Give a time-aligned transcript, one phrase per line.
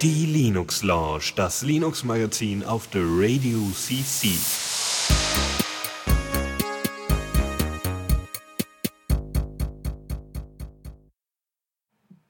[0.00, 4.28] Die Linux Lounge, das Linux Magazin auf der Radio CC.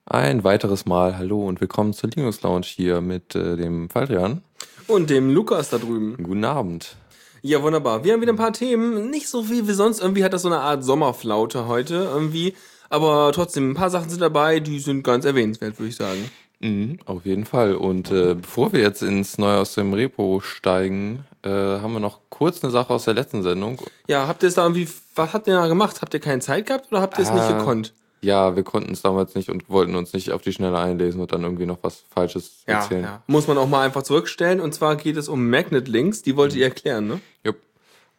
[0.07, 4.43] Ein weiteres Mal hallo und willkommen zur Linux Lounge hier mit äh, dem Faldrian.
[4.89, 6.17] Und dem Lukas da drüben.
[6.23, 6.97] Guten Abend.
[7.43, 8.05] Ja, wunderbar.
[8.05, 9.11] Wir haben wieder ein paar Themen.
[9.11, 10.01] Nicht so viel wie sonst.
[10.01, 12.55] Irgendwie hat das so eine Art Sommerflaute heute irgendwie.
[12.93, 16.31] Aber trotzdem, ein paar Sachen sind dabei, die sind ganz erwähnenswert, würde ich sagen.
[16.61, 17.75] Mhm, auf jeden Fall.
[17.75, 22.21] Und äh, bevor wir jetzt ins Neue aus dem Repo steigen, äh, haben wir noch
[22.29, 23.81] kurz eine Sache aus der letzten Sendung.
[24.09, 26.03] Ja, habt ihr es da irgendwie, was habt ihr da gemacht?
[26.03, 27.35] Habt ihr keine Zeit gehabt oder habt ihr es Ah.
[27.35, 27.95] nicht gekonnt?
[28.21, 31.33] Ja, wir konnten es damals nicht und wollten uns nicht auf die Schnelle einlesen und
[31.33, 33.03] dann irgendwie noch was Falsches Ja, erzählen.
[33.03, 33.23] ja.
[33.27, 34.61] Muss man auch mal einfach zurückstellen.
[34.61, 36.23] Und zwar geht es um Magnet Links.
[36.23, 37.21] Die wolltet ihr erklären, ne?
[37.43, 37.57] Jupp.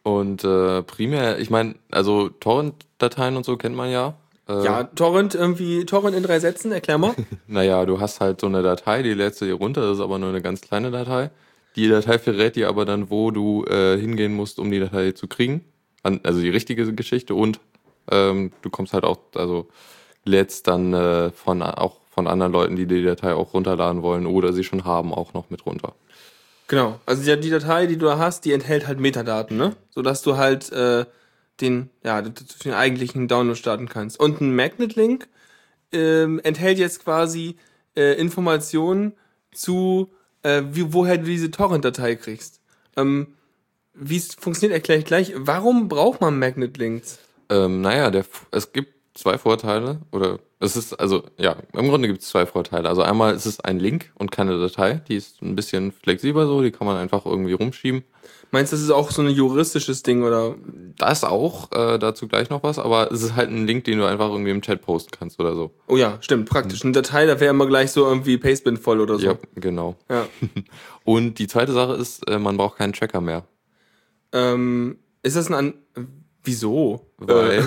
[0.02, 4.14] Und äh, primär, ich meine, also Torrent-Dateien und so kennt man ja.
[4.48, 7.14] Äh, Ja, Torrent irgendwie, Torrent in drei Sätzen, erklär mal.
[7.46, 10.18] Naja, du hast halt so eine Datei, die lädst du dir runter, das ist aber
[10.18, 11.30] nur eine ganz kleine Datei.
[11.76, 15.26] Die Datei verrät dir aber dann, wo du äh, hingehen musst, um die Datei zu
[15.26, 15.64] kriegen.
[16.02, 17.60] Also die richtige Geschichte und
[18.10, 19.68] ähm, du kommst halt auch, also
[20.24, 24.52] lädst dann äh, von auch von anderen Leuten, die die Datei auch runterladen wollen oder
[24.52, 25.94] sie schon haben, auch noch mit runter.
[26.68, 27.00] Genau.
[27.06, 29.74] Also die, die Datei, die du da hast, die enthält halt Metadaten, ne?
[29.90, 31.06] Sodass du halt äh,
[31.60, 34.18] den, ja, den eigentlichen Download starten kannst.
[34.18, 35.28] Und ein Magnet-Link
[35.92, 37.56] ähm, enthält jetzt quasi
[37.96, 39.14] äh, Informationen
[39.52, 40.10] zu,
[40.42, 42.60] äh, wie, woher du diese Torrent-Datei kriegst.
[42.96, 43.28] Ähm,
[43.94, 45.32] wie es funktioniert, erkläre ich gleich.
[45.36, 47.18] Warum braucht man Magnet-Links?
[47.48, 52.22] Ähm, naja, der, es gibt zwei Vorteile oder es ist, also ja, im Grunde gibt
[52.22, 52.88] es zwei Vorteile.
[52.88, 56.62] Also einmal ist es ein Link und keine Datei, die ist ein bisschen flexibler so,
[56.62, 58.04] die kann man einfach irgendwie rumschieben.
[58.50, 60.54] Meinst du, das ist auch so ein juristisches Ding oder?
[60.96, 64.04] Das auch, äh, dazu gleich noch was, aber es ist halt ein Link, den du
[64.04, 65.72] einfach irgendwie im Chat posten kannst oder so.
[65.88, 66.84] Oh ja, stimmt, praktisch.
[66.84, 69.26] Eine Datei, da wäre immer gleich so irgendwie Pastebin voll oder so.
[69.26, 69.96] Ja, genau.
[70.08, 70.26] ja.
[71.04, 73.44] Und die zweite Sache ist, äh, man braucht keinen Tracker mehr.
[74.32, 75.74] Ähm, ist das ein An
[76.44, 77.10] Wieso?
[77.16, 77.62] Weil, Äh,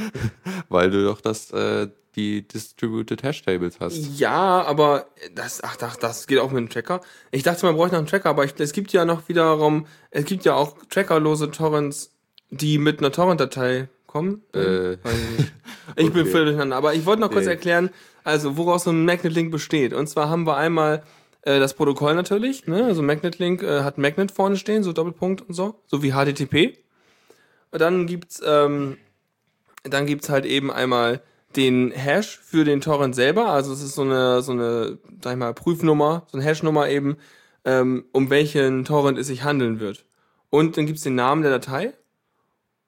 [0.68, 4.18] weil du doch das, äh, die Distributed Hash Tables hast.
[4.18, 7.00] ja, aber das, ach, ach, das geht auch mit einem Tracker.
[7.30, 10.24] Ich dachte, man bräuchte noch einen Tracker, aber ich, es gibt ja noch wiederum, es
[10.24, 12.12] gibt ja auch trackerlose Torrents,
[12.50, 14.42] die mit einer Torrent-Datei kommen.
[14.54, 15.52] Äh, Weiß ich nicht.
[15.96, 16.30] Ich bin okay.
[16.30, 16.76] völlig durcheinander.
[16.76, 17.50] Aber ich wollte noch kurz Nee.
[17.52, 17.90] erklären,
[18.24, 19.92] also woraus so ein Magnet-Link besteht.
[19.92, 21.02] Und zwar haben wir einmal
[21.42, 22.84] äh, das Protokoll natürlich, ne?
[22.84, 26.78] Also Magnet-Link äh, hat Magnet vorne stehen, so Doppelpunkt und so, so wie HTTP.
[27.72, 28.96] Und dann gibt's ähm,
[29.82, 31.20] dann gibt's halt eben einmal
[31.56, 33.48] den Hash für den Torrent selber.
[33.48, 37.16] Also es ist so eine, so eine, sag ich mal, Prüfnummer, so eine Hashnummer eben,
[37.64, 40.04] ähm, um welchen Torrent es sich handeln wird.
[40.50, 41.94] Und dann gibt's den Namen der Datei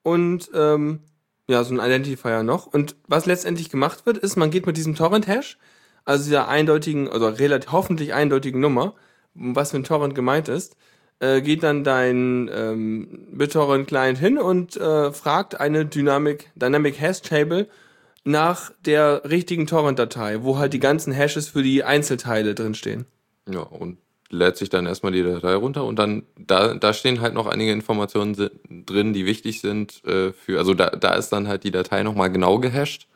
[0.03, 1.01] und ähm,
[1.49, 2.67] ja, so ein Identifier noch.
[2.67, 5.59] Und was letztendlich gemacht wird, ist, man geht mit diesem Torrent-Hash,
[6.05, 8.95] also dieser eindeutigen, also relativ hoffentlich eindeutigen Nummer,
[9.35, 10.77] was mit Torrent gemeint ist,
[11.21, 17.69] äh, geht dann dein ähm, BitTorrent-Client hin und äh, fragt eine Dynamic, Dynamic Hash Table
[18.29, 23.07] nach der richtigen Torrent-Datei, wo halt die ganzen Hashes für die Einzelteile drinstehen.
[23.49, 23.97] Ja, und
[24.31, 27.73] lädt sich dann erstmal die Datei runter und dann, da, da stehen halt noch einige
[27.73, 28.37] Informationen
[28.85, 32.31] drin, die wichtig sind äh, für, also da, da ist dann halt die Datei nochmal
[32.31, 33.09] genau gehasht,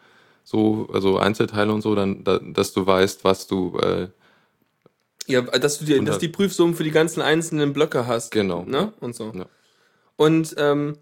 [0.42, 4.08] so, also Einzelteile und so, dann, da, dass du weißt, was du, äh,
[5.26, 8.30] Ja, dass du die, dass die Prüfsummen für die ganzen einzelnen Blöcke hast.
[8.30, 8.64] Genau.
[8.64, 8.94] Ne?
[9.00, 9.30] Und so.
[9.34, 9.44] Ja.
[10.16, 10.96] Und ähm,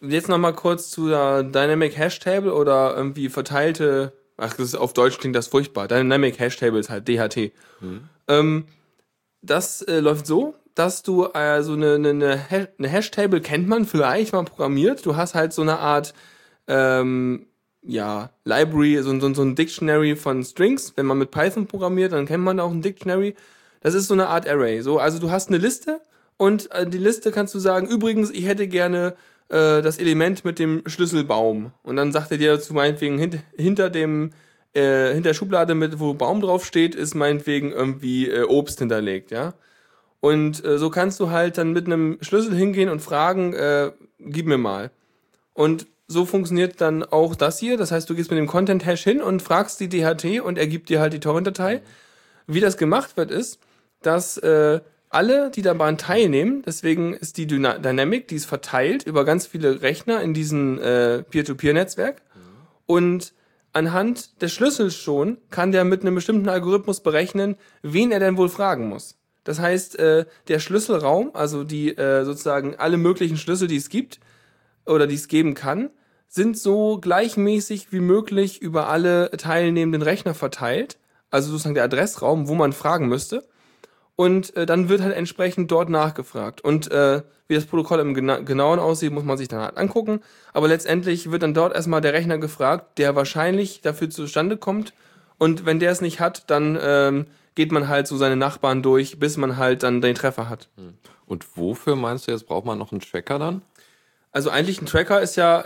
[0.00, 4.92] jetzt nochmal kurz zu der Dynamic Hash Table oder irgendwie verteilte, ach, das ist, auf
[4.92, 5.88] Deutsch klingt das furchtbar.
[5.88, 7.52] Dynamic Hash Table ist halt DHT.
[8.28, 8.66] Ähm,
[9.42, 13.86] das äh, läuft so, dass du äh, so eine, eine, eine, Hash, Hash-Table kennt man
[13.86, 15.06] vielleicht mal programmiert.
[15.06, 16.12] Du hast halt so eine Art
[16.68, 17.46] ähm,
[17.82, 20.92] ja, Library, so, so, so ein Dictionary von Strings.
[20.96, 23.34] Wenn man mit Python programmiert, dann kennt man auch ein Dictionary.
[23.80, 24.82] Das ist so eine Art Array.
[24.82, 26.00] So, also du hast eine Liste
[26.36, 29.14] und äh, die Liste kannst du sagen, übrigens, ich hätte gerne
[29.48, 31.72] äh, das Element mit dem Schlüsselbaum.
[31.82, 34.32] Und dann sagt er dir dazu meinetwegen, hint, hinter dem
[34.74, 39.30] äh, hinter der Schublade, mit, wo Baum drauf steht, ist meinetwegen irgendwie äh, Obst hinterlegt,
[39.30, 39.54] ja.
[40.20, 44.46] Und äh, so kannst du halt dann mit einem Schlüssel hingehen und fragen, äh, gib
[44.46, 44.90] mir mal.
[45.54, 47.76] Und so funktioniert dann auch das hier.
[47.76, 50.66] Das heißt, du gehst mit dem Content Hash hin und fragst die DHT und er
[50.66, 51.80] gibt dir halt die Torrent-Datei.
[52.46, 53.58] Wie das gemacht wird, ist,
[54.02, 59.24] dass äh, alle, die daran teilnehmen, deswegen ist die Dyna Dynamic, die ist verteilt über
[59.24, 62.22] ganz viele Rechner in diesem äh, Peer-to-Peer-Netzwerk.
[62.86, 63.32] Und
[63.72, 68.48] anhand des Schlüssels schon kann der mit einem bestimmten Algorithmus berechnen, wen er denn wohl
[68.48, 69.16] fragen muss.
[69.44, 74.18] Das heißt, äh, der Schlüsselraum, also die äh, sozusagen alle möglichen Schlüssel, die es gibt
[74.86, 75.90] oder die es geben kann,
[76.28, 80.98] sind so gleichmäßig wie möglich über alle teilnehmenden Rechner verteilt.
[81.30, 83.46] Also sozusagen der Adressraum, wo man fragen müsste.
[84.16, 86.62] Und äh, dann wird halt entsprechend dort nachgefragt.
[86.62, 90.20] Und äh, wie das Protokoll im Gena Genauen aussieht, muss man sich dann halt angucken.
[90.52, 94.94] Aber letztendlich wird dann dort erstmal der Rechner gefragt, der wahrscheinlich dafür zustande kommt.
[95.38, 99.18] Und wenn der es nicht hat, dann ähm, geht man halt so seine Nachbarn durch,
[99.18, 100.68] bis man halt dann den Treffer hat.
[101.26, 103.62] Und wofür meinst du jetzt, braucht man noch einen Tracker dann?
[104.32, 105.64] Also eigentlich ein Tracker ist ja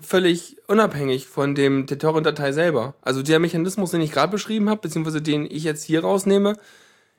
[0.00, 2.94] völlig unabhängig von dem der Torrent-Datei selber.
[3.02, 6.56] Also der Mechanismus, den ich gerade beschrieben habe, beziehungsweise den ich jetzt hier rausnehme,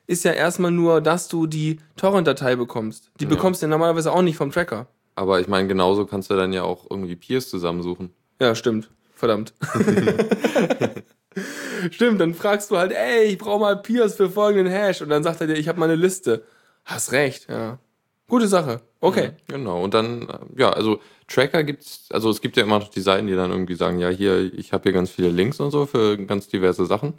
[0.06, 3.10] ist ja erstmal nur, dass du die Torrent-Datei bekommst.
[3.20, 4.86] Die bekommst du ja normalerweise auch nicht vom Tracker.
[5.14, 8.10] Aber ich meine, genauso kannst du dann ja auch irgendwie Peers zusammensuchen.
[8.40, 8.90] Ja, stimmt.
[9.14, 9.54] Verdammt.
[11.90, 15.00] stimmt, dann fragst du halt, ey, ich brauche mal Peers für folgenden Hash.
[15.00, 16.44] Und dann sagt er dir, ich habe mal eine Liste.
[16.84, 17.78] Hast recht, ja.
[18.28, 18.82] Gute Sache.
[19.00, 19.30] Okay.
[19.46, 19.82] Genau.
[19.82, 23.26] Und dann, äh, ja, also Tracker gibt's, also es gibt ja immer noch die Seiten,
[23.26, 26.16] die dann irgendwie sagen, ja, hier, ich habe hier ganz viele Links und so für
[26.18, 27.14] ganz diverse Sachen.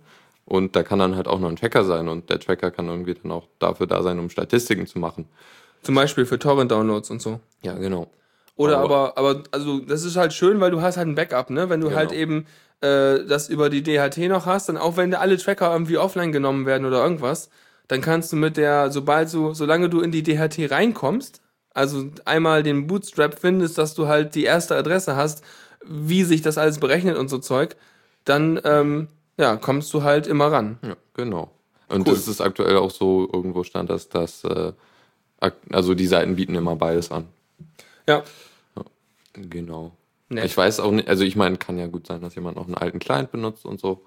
[0.48, 3.14] Und da kann dann halt auch noch ein Tracker sein und der Tracker kann irgendwie
[3.14, 5.28] dann auch dafür da sein, um Statistiken zu machen.
[5.84, 7.40] Zum Beispiel für Torrent-Downloads und so.
[7.62, 8.08] Ja, genau.
[8.56, 11.50] Oder Aber- aber, aber, also das ist halt schön, weil du hast halt ein Backup,
[11.50, 11.70] ne?
[11.70, 12.00] Wenn du Genau.
[12.00, 12.46] halt eben
[12.82, 16.66] äh, das über die DHT noch hast, dann auch wenn alle Tracker irgendwie offline genommen
[16.66, 17.50] werden oder irgendwas,
[17.88, 21.42] dann kannst du mit der, sobald du, solange du in die DHT reinkommst,
[21.74, 25.44] also einmal den Bootstrap findest, dass du halt die erste Adresse hast,
[25.86, 27.76] wie sich das alles berechnet und so Zeug,
[28.26, 30.78] dann ähm, ja, kommst du halt immer ran.
[30.84, 31.52] Ja, genau.
[31.90, 32.14] Und Cool.
[32.16, 34.74] es ist aktuell auch so, irgendwo stand das, dass, äh,
[35.40, 37.28] ak- also die Seiten bieten immer beides an.
[38.08, 38.24] Ja.
[39.34, 39.92] Genau.
[40.30, 40.46] Nett.
[40.46, 42.76] Ich weiß auch nicht, also ich meine, kann ja gut sein, dass jemand noch einen
[42.76, 44.04] alten Client benutzt und so.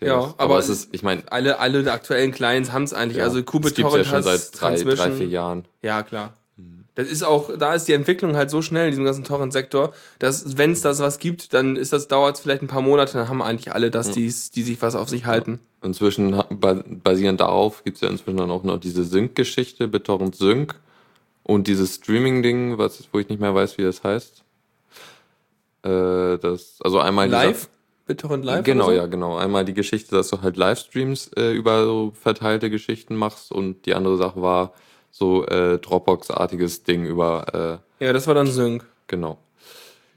[0.00, 3.18] Ja, ist- aber es ist, ich meine, Alle, alle aktuellen Clients haben es eigentlich.
[3.18, 5.66] ja, also es Qubit gibt's ja schon seit drei, drei, vier Jahren.
[5.82, 6.32] Ja, klar.
[6.94, 10.58] Das ist auch, da ist die Entwicklung halt so schnell in diesem ganzen Torrent-Sektor, dass
[10.58, 13.28] wenn es das was gibt, dann ist das, dauert es vielleicht ein paar Monate, dann
[13.28, 15.60] haben eigentlich alle das, die's, die sich was auf sich halten.
[15.82, 16.42] Inzwischen,
[17.02, 20.74] basierend darauf, gibt es ja inzwischen dann auch noch diese Sync-Geschichte, BitTorrent Sync
[21.42, 24.42] und dieses Streaming-Ding, was, wo ich nicht mehr weiß, wie das heißt.
[25.82, 27.68] Äh, das, also einmal Live?
[28.06, 28.64] BitTorrent Live?
[28.64, 28.92] Genau, so?
[28.92, 29.36] ja, genau.
[29.36, 33.94] Einmal die Geschichte, dass du halt Livestreams äh, über so verteilte Geschichten machst und die
[33.94, 34.74] andere Sache war
[35.10, 38.84] so äh, Dropbox-artiges Ding über, äh, Ja, das war dann Sync.
[39.06, 39.38] genau.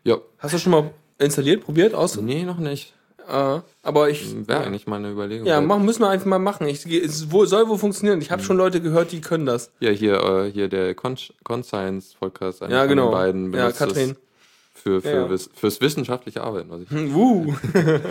[0.03, 2.17] Ja, Hast du schon mal installiert, probiert, aus?
[2.17, 2.93] nee, noch nicht.
[3.25, 4.35] Äh, aber ich.
[4.47, 5.47] Wäre eigentlich meine Überlegung.
[5.47, 6.67] Ja, machen, müssen wir einfach mal machen.
[6.67, 8.19] Ich, es wo, soll wohl funktionieren.
[8.21, 8.45] Ich habe Mhm.
[8.45, 9.71] schon Leute gehört, die können das.
[9.79, 13.05] Ja, hier, äh, hier der Con Conscience Podcast, einer Ja, von genau.
[13.07, 14.17] den beiden, Ja, Katrin.
[14.73, 15.29] Für, für, Ja, ja.
[15.29, 16.69] Wiss- fürs wissenschaftliche Arbeiten.
[16.69, 17.55] Was ich, Hm,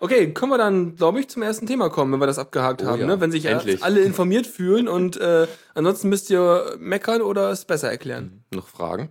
[0.00, 2.86] Okay, können wir dann, glaube ich, zum ersten Thema kommen, wenn wir das abgehakt Oh
[2.86, 3.00] haben.
[3.00, 3.20] ja, Ne?
[3.20, 3.82] Wenn sich endlich.
[3.82, 8.44] alle informiert fühlen und äh, ansonsten müsst ihr meckern oder es besser erklären.
[8.52, 9.08] noch Fragen?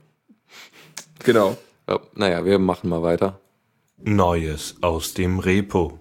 [1.24, 1.58] Genau.
[1.90, 3.40] Ja, naja, wir machen mal weiter.
[3.98, 6.00] Neues aus dem Repo.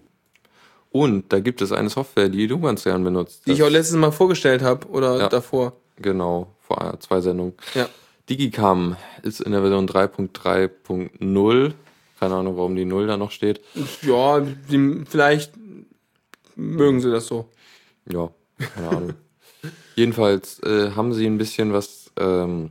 [0.90, 3.46] Und da gibt es eine Software, die du ganz gern benutzt.
[3.46, 5.28] Die ich auch letztes Mal vorgestellt habe oder Ja.
[5.28, 5.72] davor.
[5.96, 7.54] Genau, vor zwei Sendungen.
[7.74, 7.88] Ja.
[8.28, 11.72] Digicam ist in der Version 3.3.0.
[12.22, 13.60] Keine Ahnung, warum die 0 da noch steht.
[14.02, 15.54] Ja, die, vielleicht
[16.54, 17.48] mögen sie das so.
[18.08, 18.30] Ja,
[18.76, 19.14] keine Ahnung.
[19.96, 22.70] Jedenfalls äh, haben sie ein bisschen was ähm,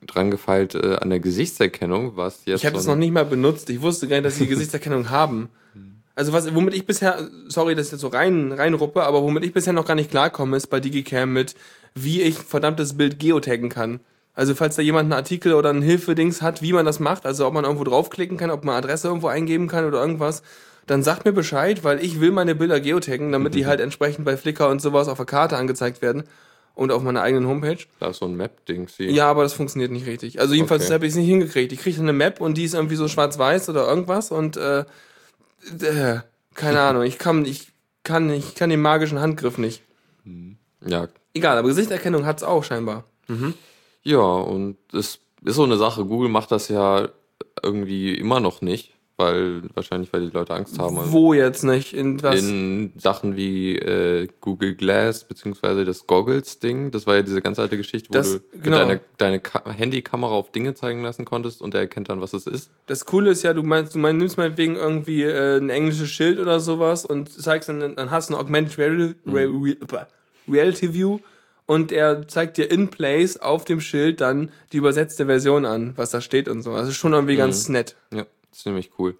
[0.00, 2.60] dran gefeilt äh, an der Gesichtserkennung, was jetzt.
[2.60, 3.68] Ich habe so das noch nicht mal benutzt.
[3.68, 5.50] Ich wusste gar nicht, dass sie Gesichtserkennung haben.
[6.14, 9.52] Also was, womit ich bisher, sorry, dass ich jetzt so rein, reinruppe, aber womit ich
[9.52, 11.54] bisher noch gar nicht klarkomme, ist bei Digicam mit,
[11.94, 14.00] wie ich verdammtes Bild geotaggen kann.
[14.36, 17.46] Also falls da jemand einen Artikel oder ein Hilfedings hat, wie man das macht, also
[17.46, 20.42] ob man irgendwo draufklicken kann, ob man Adresse irgendwo eingeben kann oder irgendwas,
[20.86, 24.36] dann sagt mir Bescheid, weil ich will meine Bilder geotaggen, damit die halt entsprechend bei
[24.36, 26.24] Flickr und sowas auf der Karte angezeigt werden
[26.74, 27.78] und auf meiner eigenen Homepage.
[27.98, 28.86] Da ist so ein Map-Ding.
[28.98, 30.38] Ja, aber das funktioniert nicht richtig.
[30.38, 30.92] Also jedenfalls Okay.
[30.94, 31.72] habe ich es nicht hingekriegt.
[31.72, 34.80] Ich kriege eine Map und die ist irgendwie so schwarz-weiß oder irgendwas und äh,
[35.80, 36.20] äh,
[36.54, 37.02] keine Ahnung.
[37.04, 37.68] Ich kann, ich
[38.04, 39.82] kann, ich kann den magischen Handgriff nicht.
[40.86, 43.04] Ja, Egal, aber Gesichtserkennung hat's auch scheinbar.
[44.06, 46.04] Ja, und es ist so eine Sache.
[46.04, 47.08] Google macht das ja
[47.62, 50.96] irgendwie immer noch nicht, weil wahrscheinlich, weil die Leute Angst haben.
[51.10, 51.92] Wo jetzt nicht?
[51.94, 52.38] In was?
[52.40, 56.90] in Sachen wie äh, Google Glass beziehungsweise das Goggles-Ding.
[56.90, 58.78] Das war ja diese ganz alte Geschichte, wo Das- du genau.
[58.78, 62.46] deine, deine Ka Handykamera auf Dinge zeigen lassen konntest und er erkennt dann, was es
[62.46, 62.70] ist.
[62.86, 66.38] Das Coole ist ja, du meinst, du meinst, nimmst meinetwegen irgendwie äh, ein englisches Schild
[66.38, 69.76] oder sowas und zeigst dann, dann hast du eine Augmented Reality, Re-
[70.48, 71.18] Reality View
[71.66, 76.10] und er zeigt dir in place auf dem Schild dann die übersetzte Version an, was
[76.10, 76.74] da steht und so.
[76.74, 77.96] Das ist schon irgendwie ganz nett.
[78.12, 79.16] Ja, ziemlich cool.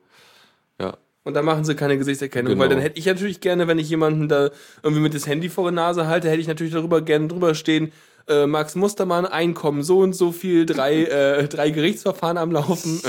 [0.80, 2.62] Ja, Und da machen sie keine Gesichtserkennung, Genau.
[2.62, 4.50] weil dann hätte ich natürlich gerne, wenn ich jemanden da
[4.82, 7.92] irgendwie mit das Handy vor der Nase halte, hätte ich natürlich darüber gerne drüber stehen,
[8.28, 13.00] äh, Max Mustermann, Einkommen so und so viel, drei, äh, drei Gerichtsverfahren am Laufen.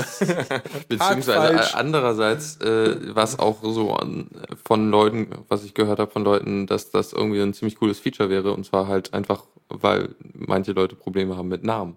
[0.88, 1.24] Beziehungsweise
[1.56, 1.74] falsch.
[1.74, 4.28] andererseits, äh, was auch so an,
[4.64, 8.30] von Leuten, was ich gehört habe von Leuten, dass das irgendwie ein ziemlich cooles Feature
[8.30, 8.52] wäre.
[8.52, 11.96] Und zwar halt einfach, weil manche Leute Probleme haben mit Namen.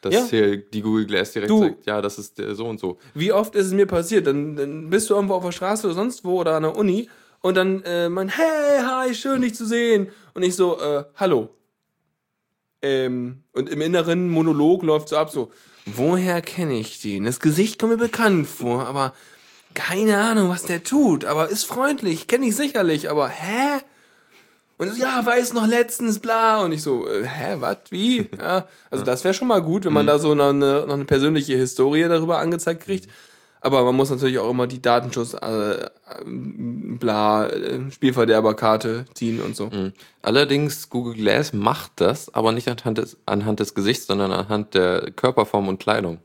[0.00, 0.24] Dass Ja.
[0.24, 2.98] hier die Google Glass direkt Du- sagt, ja, das ist so und so.
[3.14, 4.26] Wie oft ist es mir passiert?
[4.26, 7.08] Dann, dann bist du irgendwo auf der Straße oder sonst wo oder an der Uni
[7.40, 10.08] und dann äh, mein Hey, hi, schön dich zu sehen.
[10.34, 11.48] Und ich so, äh, hallo.
[12.84, 15.50] Ähm, und im inneren Monolog läuft so ab so,
[15.86, 17.24] woher kenne ich den?
[17.24, 19.14] Das Gesicht kommt mir bekannt vor, aber
[19.72, 21.24] keine Ahnung, was der tut.
[21.24, 23.80] Aber ist freundlich, kenne ich sicherlich, aber hä?
[24.76, 26.60] Und so, ja, weiß noch letztens, bla.
[26.62, 28.28] Und ich so, äh, hä, was, wie?
[28.38, 31.06] Ja, also das wäre schon mal gut, wenn man da so noch eine, noch eine
[31.06, 33.08] persönliche Historie darüber angezeigt kriegt.
[33.64, 35.88] Aber man muss natürlich auch immer die Datenschutz, äh, äh,
[36.26, 39.68] bla, äh, Spielverderberkarte ziehen und so.
[39.68, 39.94] Mhm.
[40.20, 45.12] Allerdings, Google Glass macht das, aber nicht anhand des, anhand des Gesichts, sondern anhand der
[45.12, 46.18] Körperform und Kleidung.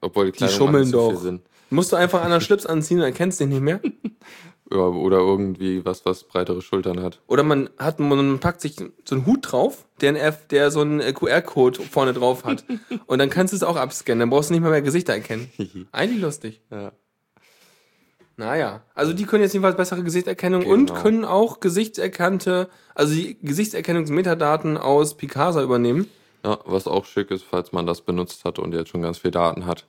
[0.00, 1.22] Obwohl die Kleidung schummeln nicht so viel doch.
[1.22, 1.42] sind.
[1.70, 3.80] Musst du einfach an der Schlips anziehen und erkennst den nicht mehr?
[4.70, 7.20] Ja, oder irgendwie was, was breitere Schultern hat.
[7.26, 11.00] Oder man hat, man packt sich so einen Hut drauf, der, F, der so einen
[11.00, 12.64] äh, QR-Code vorne drauf hat.
[13.06, 14.20] Und dann kannst du es auch abscannen.
[14.20, 15.50] Dann brauchst du nicht mehr mehr Gesichter erkennen.
[15.92, 16.60] Eigentlich lustig.
[16.70, 16.92] Ja.
[18.36, 20.72] Naja, also die können jetzt jedenfalls bessere Gesichtserkennung Genau.
[20.74, 26.08] und können auch gesichtserkannte, also die Gesichtserkennungsmetadaten aus Picasa übernehmen.
[26.44, 29.32] ja, was auch schick ist, falls man das benutzt hat und jetzt schon ganz viel
[29.32, 29.86] Daten hat.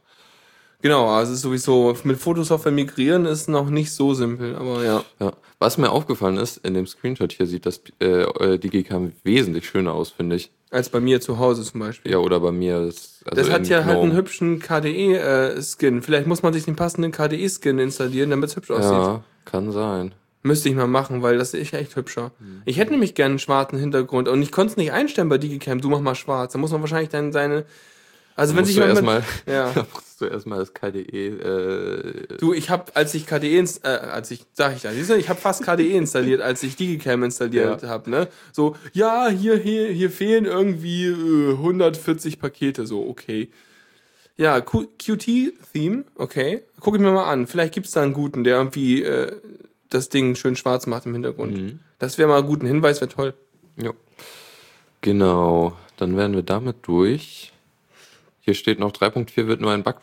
[0.81, 5.03] Genau, also es ist sowieso mit Fotosoftware migrieren ist noch nicht so simpel, aber ja.
[5.19, 5.33] Ja.
[5.59, 9.93] Was mir aufgefallen ist, in dem Screenshot hier sieht das äh, äh, Digicam wesentlich schöner
[9.93, 10.51] aus, finde ich.
[10.71, 12.12] Als bei mir zu Hause zum Beispiel.
[12.13, 12.86] Ja, oder bei mir.
[12.86, 14.17] Das, also Das hat ja halt einen Gnome.
[14.19, 16.01] hübschen KDE-Skin.
[16.01, 18.91] Vielleicht muss man sich den passenden KDE-Skin installieren, damit es hübsch aussieht.
[18.91, 20.13] Ja, kann sein.
[20.43, 22.31] Müsste ich mal machen, weil das ist echt hübscher.
[22.63, 25.81] Ich hätte nämlich gerne einen schwarzen Hintergrund und ich konnte es nicht einstellen bei Digicam.
[25.81, 26.53] Du mach mal schwarz.
[26.53, 27.65] Da muss man wahrscheinlich dann seine.
[28.39, 29.72] Also wenn sich du jemand erstmal ja.
[29.75, 34.31] da musst du erstmal das KDE äh, Du, ich habe, als ich KDE, äh, als
[34.31, 37.89] ich, sag ich du, ich habe fast KDE installiert, als ich Digicam installiert Ja.
[37.89, 38.27] habe, ne?
[38.53, 43.50] So, ja, hier, hier, hier fehlen irgendwie äh, 140 Pakete, so, okay.
[44.38, 46.63] Ja, QT-Theme, okay.
[46.79, 47.46] Guck ich mir mal an.
[47.46, 49.34] Vielleicht gibt's da einen guten, der irgendwie äh,
[49.89, 51.77] das Ding schön schwarz macht im Hintergrund.
[51.98, 53.34] Das wäre mal ein guter Hinweis, wäre toll.
[53.75, 53.91] Ja.
[55.01, 57.51] Genau, dann wären wir damit durch.
[58.49, 59.97] Hier steht noch 3.4 wird nur ein Bug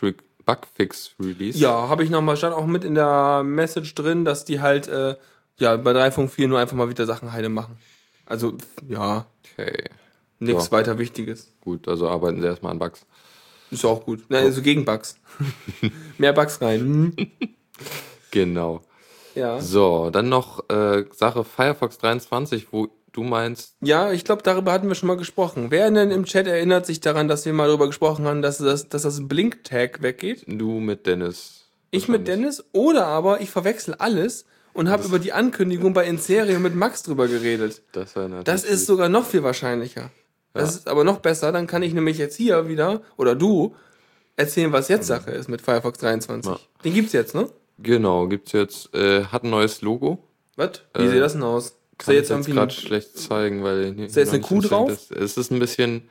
[0.44, 1.58] Bugfix Release.
[1.58, 5.16] Ja, habe ich nochmal, stand auch mit in der Message drin, dass die halt, äh,
[5.58, 7.76] ja, bei 3.4 nur einfach mal wieder Sachen heile machen.
[8.24, 8.56] Also,
[8.88, 9.26] ja,
[9.58, 9.90] Okay,
[10.38, 10.70] nichts Ja.
[10.70, 11.52] weiter Wichtiges.
[11.60, 13.04] gut, also arbeiten sie erstmal an Bugs.
[13.72, 14.30] Ist auch gut.
[14.30, 15.18] Ne, also gegen Bugs.
[16.18, 17.16] Mehr Bugs rein.
[18.30, 18.82] Genau.
[19.34, 19.60] Ja.
[19.60, 24.88] So, dann noch äh, Sache Firefox 23, wo du meinst, Ja, ich glaube, darüber hatten
[24.88, 25.70] wir schon mal gesprochen.
[25.70, 28.88] Wer denn im Chat erinnert sich daran, dass wir mal darüber gesprochen haben, dass das,
[28.88, 30.44] dass das Blink-Tag weggeht?
[30.46, 31.64] du mit Dennis.
[31.90, 32.28] Ich mit.
[32.28, 34.44] Dennis oder aber ich verwechsel alles
[34.74, 37.82] und habe über die Ankündigung bei Inserio mit Max drüber geredet.
[37.92, 38.12] Das,
[38.44, 40.10] Das ist sogar noch viel wahrscheinlicher.
[40.52, 41.52] Das ist aber noch besser.
[41.52, 43.74] Dann kann ich nämlich jetzt hier wieder, oder du,
[44.36, 46.50] erzählen, was jetzt Sache ist mit Firefox 23.
[46.50, 46.58] Ja.
[46.84, 47.48] Den gibt's jetzt, ne?
[47.78, 50.18] Genau, gibt's jetzt, äh, hat ein neues Logo.
[50.56, 50.82] Was?
[50.94, 51.78] Wie Äh, sieht das denn aus?
[51.98, 55.10] Kann jetzt ich jetzt irgendwie gerade schlecht zeigen, weil ist da jetzt eine Kuh drauf?
[55.10, 56.08] Es ist ein bisschen,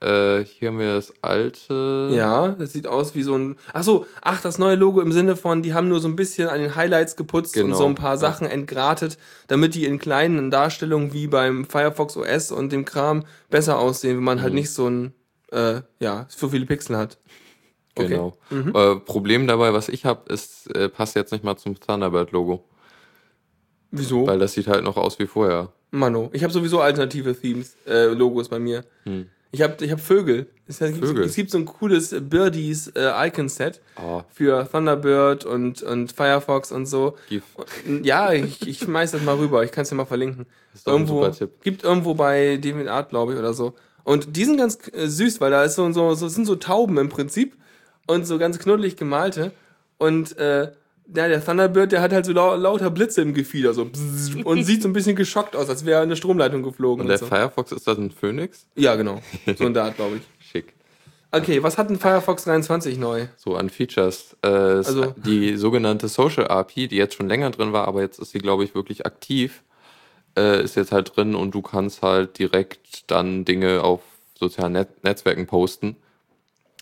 [0.00, 2.10] äh, hier haben wir das alte.
[2.12, 3.56] Ja, das sieht aus wie so ein.
[3.72, 6.48] Ach so, ach, das neue Logo im Sinne von, die haben nur so ein bisschen
[6.48, 8.16] an den Highlights geputzt und Genau, so ein paar.
[8.18, 13.78] Sachen entgratet, damit die in kleinen Darstellungen wie beim Firefox OS und dem Kram besser
[13.78, 14.42] aussehen, wenn man Mhm.
[14.42, 15.14] halt nicht so ein,
[15.52, 17.18] äh, ja, so viele Pixel hat.
[17.96, 18.08] Okay.
[18.08, 18.36] Genau.
[18.50, 18.72] Mhm.
[18.74, 22.64] Äh, Problem dabei, was ich habe, ist, äh, passt jetzt nicht mal zum Thunderbird-Logo.
[23.96, 24.26] Wieso?
[24.26, 25.68] Weil das sieht halt noch aus wie vorher.
[25.90, 28.84] Mano, ich habe sowieso alternative Themes, äh, Logos bei mir.
[29.04, 29.26] Hm.
[29.52, 30.48] Ich habe ich hab Vögel.
[30.66, 31.24] Es, gibt, Vögel?
[31.24, 36.86] es gibt so ein cooles Birdies äh, Icon-Set Oh, für Thunderbird und, und Firefox und
[36.86, 37.14] so.
[37.28, 37.44] GIF.
[38.02, 39.62] Ja, ich, ich schmeiß das mal rüber.
[39.62, 40.46] Ich kann es dir mal verlinken.
[40.74, 41.50] ist doch ein Irgendwo, super Tipp.
[41.62, 43.74] gibt irgendwo bei DeviantArt, glaube ich, oder so.
[44.02, 46.98] Und die sind ganz äh, süß, weil da ist so, so, so sind so Tauben
[46.98, 47.54] im Prinzip
[48.08, 49.52] und so ganz knuddelig gemalte.
[49.98, 50.72] Und äh,
[51.14, 53.82] ja, der Thunderbird, der hat halt so lau lauter Blitze im Gefieder so
[54.44, 57.00] und sieht so ein bisschen geschockt aus, als wäre eine Stromleitung geflogen.
[57.00, 57.26] Und Und der so.
[57.26, 58.66] Firefox ist das ein Phönix?
[58.76, 59.20] Ja, genau.
[59.56, 60.22] So in der Art, glaube ich.
[60.50, 60.72] Schick.
[61.32, 63.26] Okay, was hat denn Firefox 23 neu?
[63.36, 64.36] So an Features.
[64.42, 68.30] Äh, Also- die sogenannte Social API, die jetzt schon länger drin war, aber jetzt ist
[68.30, 69.62] sie, glaube ich, wirklich aktiv,
[70.38, 74.00] äh, ist jetzt halt drin und du kannst halt direkt dann Dinge auf
[74.38, 75.96] sozialen Net Netzwerken posten.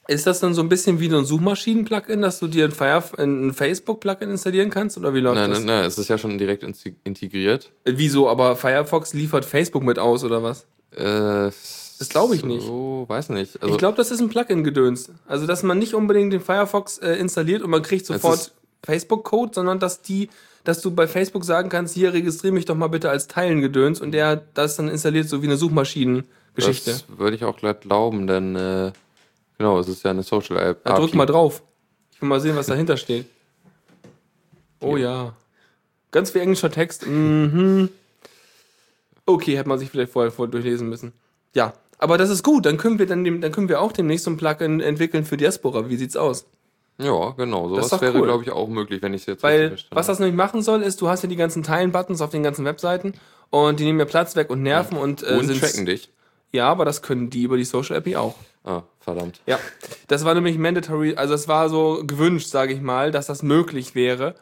[0.09, 3.17] Ist das dann so ein bisschen wie so ein Suchmaschinen-Plugin, dass du dir ein, Firef-
[3.19, 4.99] ein Facebook-Plugin installieren kannst?
[4.99, 5.59] Oder wie läuft Nein, das?
[5.61, 6.65] nein, nein, es ist ja schon direkt
[7.05, 7.71] integriert.
[7.85, 8.29] Äh, Wieso?
[8.29, 10.67] Aber Firefox liefert Facebook mit aus, oder was?
[10.91, 11.51] Äh,
[11.99, 12.67] Das glaube ich nicht.
[12.67, 13.63] So, weiß nicht.
[13.63, 15.11] Also, ich glaube, das ist ein Plugin-Gedöns.
[15.29, 18.53] Also, dass man nicht unbedingt den Firefox äh, installiert und man kriegt sofort
[18.85, 20.29] Facebook-Code, sondern dass die,
[20.65, 24.11] dass du bei Facebook sagen kannst, hier registriere mich doch mal bitte als Teilen-Gedöns und
[24.11, 26.91] der das dann installiert, so wie eine Suchmaschinen-Geschichte.
[26.91, 28.93] das würde ich auch gleich glauben, denn äh,
[29.63, 30.85] genau, es ist ja eine Social App.
[30.85, 31.63] Da drück mal drauf.
[32.13, 33.27] Ich will mal sehen, was dahinter steht.
[34.81, 35.35] Oh ja.
[36.11, 37.07] Ganz viel englischer Text.
[37.07, 37.89] Mhm.
[39.25, 41.13] Okay, hätte man sich vielleicht vorher vor durchlesen müssen.
[41.55, 42.67] Ja, aber das ist gut.
[42.67, 45.37] Dann können wir dann, dem, dann können wir auch demnächst so ein Plugin entwickeln für
[45.37, 45.89] Diaspora.
[45.89, 46.45] Wie sieht's aus?
[46.99, 47.69] Ja, genau.
[47.69, 48.27] Das Sowas doch wäre, cool.
[48.27, 50.63] glaube ich, auch möglich, wenn ich es jetzt Weil richtig verstanden was das nämlich machen
[50.63, 53.15] soll, ist, du hast ja die ganzen Teilen-Buttons auf den ganzen Webseiten
[53.51, 55.37] und die nehmen ja Platz weg und nerven und, äh.
[55.37, 56.11] Und sind- tracken dich.
[56.51, 58.35] Ja, aber das können die über die Social API auch.
[58.65, 59.41] Ah, verdammt.
[59.47, 59.59] Ja,
[60.09, 63.95] das war nämlich mandatory, also es war so gewünscht, sage ich mal, dass das möglich
[63.95, 64.35] wäre.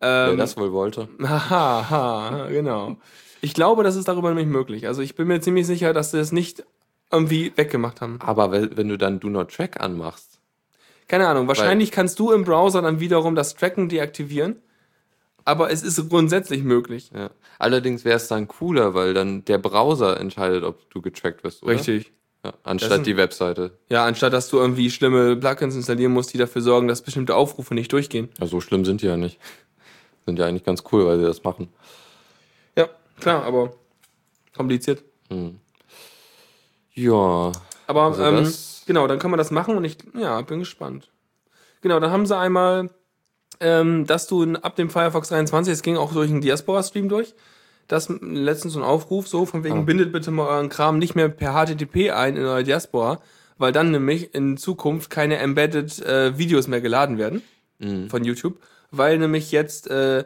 [0.00, 1.08] Wer Ähm, das wohl wollte.
[1.22, 2.96] Haha, ha, genau.
[3.42, 4.86] Ich glaube, das ist darüber nämlich möglich.
[4.86, 6.64] Also ich bin mir ziemlich sicher, dass sie das nicht
[7.10, 8.18] irgendwie weggemacht haben.
[8.20, 10.40] Aber wenn, wenn du dann Do Not Track anmachst,
[11.08, 14.62] Keine Ahnung, wahrscheinlich kannst du im Browser dann wiederum das Tracken deaktivieren.
[15.44, 17.10] Aber es ist grundsätzlich möglich.
[17.14, 17.30] ja.
[17.58, 21.72] Allerdings wäre es dann cooler, weil dann der Browser entscheidet, ob du getrackt wirst, oder?
[21.74, 22.12] Richtig.
[22.44, 23.72] Ja, anstatt sind- die Webseite.
[23.88, 27.74] Ja, anstatt dass du irgendwie schlimme Plugins installieren musst, die dafür sorgen, dass bestimmte Aufrufe
[27.74, 28.30] nicht durchgehen.
[28.40, 29.38] Ja, so schlimm sind die ja nicht.
[30.26, 31.68] Sind ja eigentlich ganz cool, weil sie das machen.
[32.76, 32.88] Ja,
[33.20, 33.72] klar, aber
[34.56, 35.02] kompliziert.
[36.94, 37.52] Ja.
[37.86, 38.52] Aber Also ähm,
[38.86, 41.10] genau, dann kann man das machen und ich ja, bin gespannt.
[41.82, 42.90] Genau, dann haben sie einmal,
[43.60, 47.34] ähm, dass du ab dem Firefox 23, es ging auch durch einen Diaspora-Stream durch,
[47.90, 49.82] das letztens so ein Aufruf, so von wegen, Ah.
[49.82, 53.20] bindet bitte mal euren Kram nicht mehr per HTTP ein in euer Diaspora,
[53.58, 57.42] weil dann nämlich in Zukunft keine Embedded äh, Videos mehr geladen werden
[58.08, 58.58] von YouTube,
[58.90, 60.24] weil nämlich jetzt äh,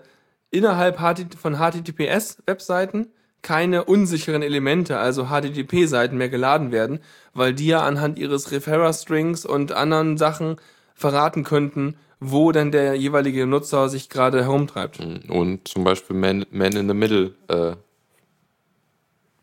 [0.51, 0.99] innerhalb
[1.41, 3.09] von HTTPS-Webseiten
[3.43, 6.99] keine unsicheren Elemente, also HTTP-Seiten mehr geladen werden,
[7.33, 10.57] weil die ja anhand ihres Referrer-Strings und anderen Sachen
[10.95, 11.97] verraten könnten,
[12.31, 15.01] wo denn der jeweilige Nutzer sich gerade herumtreibt.
[15.01, 17.77] Und zum Beispiel Man, Man in the Middle äh,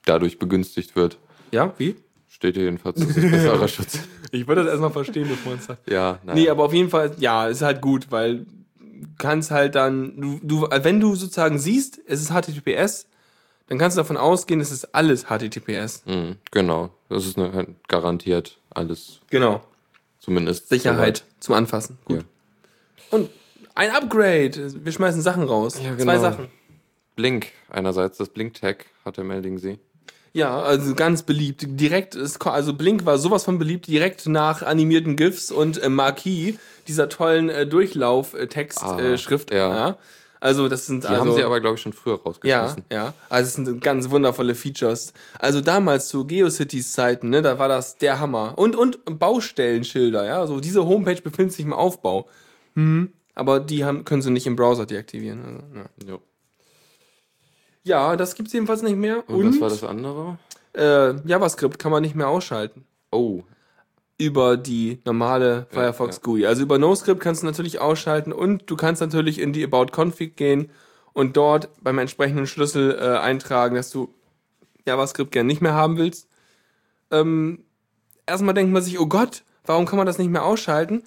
[0.05, 1.17] dadurch begünstigt wird.
[1.51, 1.96] Ja, wie?
[2.27, 3.00] Steht hier jedenfalls.
[3.00, 4.00] Das ist besserer Schutz.
[4.31, 5.89] Ich würde das erstmal verstehen, bevor es sagt.
[5.89, 6.35] Ja, nein.
[6.35, 8.46] Nee, aber auf jeden Fall, ja, ist halt gut, weil
[8.79, 13.07] du kannst halt dann, du, du, wenn du sozusagen siehst, es ist HTTPS,
[13.67, 16.03] dann kannst du davon ausgehen, es ist alles HTTPS.
[16.05, 16.89] Mhm, genau.
[17.09, 19.61] Das ist eine, garantiert alles, Genau.
[20.20, 20.70] zumindest.
[20.70, 21.98] Sicherheit zum Anfassen.
[22.05, 22.17] Gut.
[22.20, 22.24] Ja.
[23.11, 23.29] Und
[23.75, 24.83] ein Upgrade.
[24.83, 25.75] Wir schmeißen Sachen raus.
[25.81, 26.19] Ja, Zwei genau.
[26.21, 26.47] Sachen.
[27.15, 27.47] Blink.
[27.69, 29.79] Einerseits das Blink-Tag hat der Melding sie.
[30.33, 31.65] Ja, also ganz beliebt.
[31.67, 36.55] Direkt, ist, also Blink war sowas von beliebt, direkt nach animierten GIFs und äh, Marquis,
[36.87, 39.51] dieser tollen äh, Durchlauf-Text-Schrift.
[39.51, 39.97] Ah, ja.
[40.39, 42.83] Also das sind Die also, haben sie aber, glaube ich, schon früher Ja, rausgeschmissen.
[42.91, 43.13] ja.
[43.29, 45.13] Also es sind ganz wundervolle Features.
[45.37, 48.57] Also damals zu GeoCities-Zeiten, ne, da war das der Hammer.
[48.57, 50.47] Und, und Baustellenschilder, ja.
[50.47, 52.27] So diese Homepage befindet sich im Aufbau.
[52.75, 53.14] Mhm.
[53.34, 55.42] Aber die haben, können sie nicht im Browser deaktivieren.
[55.46, 56.14] Also, ja.
[56.14, 56.20] Ja.
[57.84, 59.27] ja, das gibt's jedenfalls nicht mehr.
[59.29, 60.38] Und, Und, was war das andere?
[60.74, 62.86] Äh, JavaScript kann man nicht mehr ausschalten.
[63.12, 63.44] Oh,
[64.18, 66.22] Über die normale Firefox ja.
[66.24, 66.46] GUI.
[66.46, 70.38] Also über NoScript kannst du natürlich ausschalten und du kannst natürlich in die About Config
[70.38, 70.70] gehen
[71.14, 74.14] und dort beim entsprechenden Schlüssel äh, eintragen, dass du
[74.86, 76.27] JavaScript gern nicht mehr haben willst.
[77.12, 77.64] Ähm,
[78.25, 81.03] erstmal denkt man sich, oh Gott, warum kann man das nicht mehr ausschalten?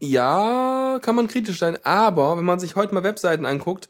[0.00, 3.88] Ja, kann man kritisch sein, aber wenn man sich heute mal Webseiten anguckt,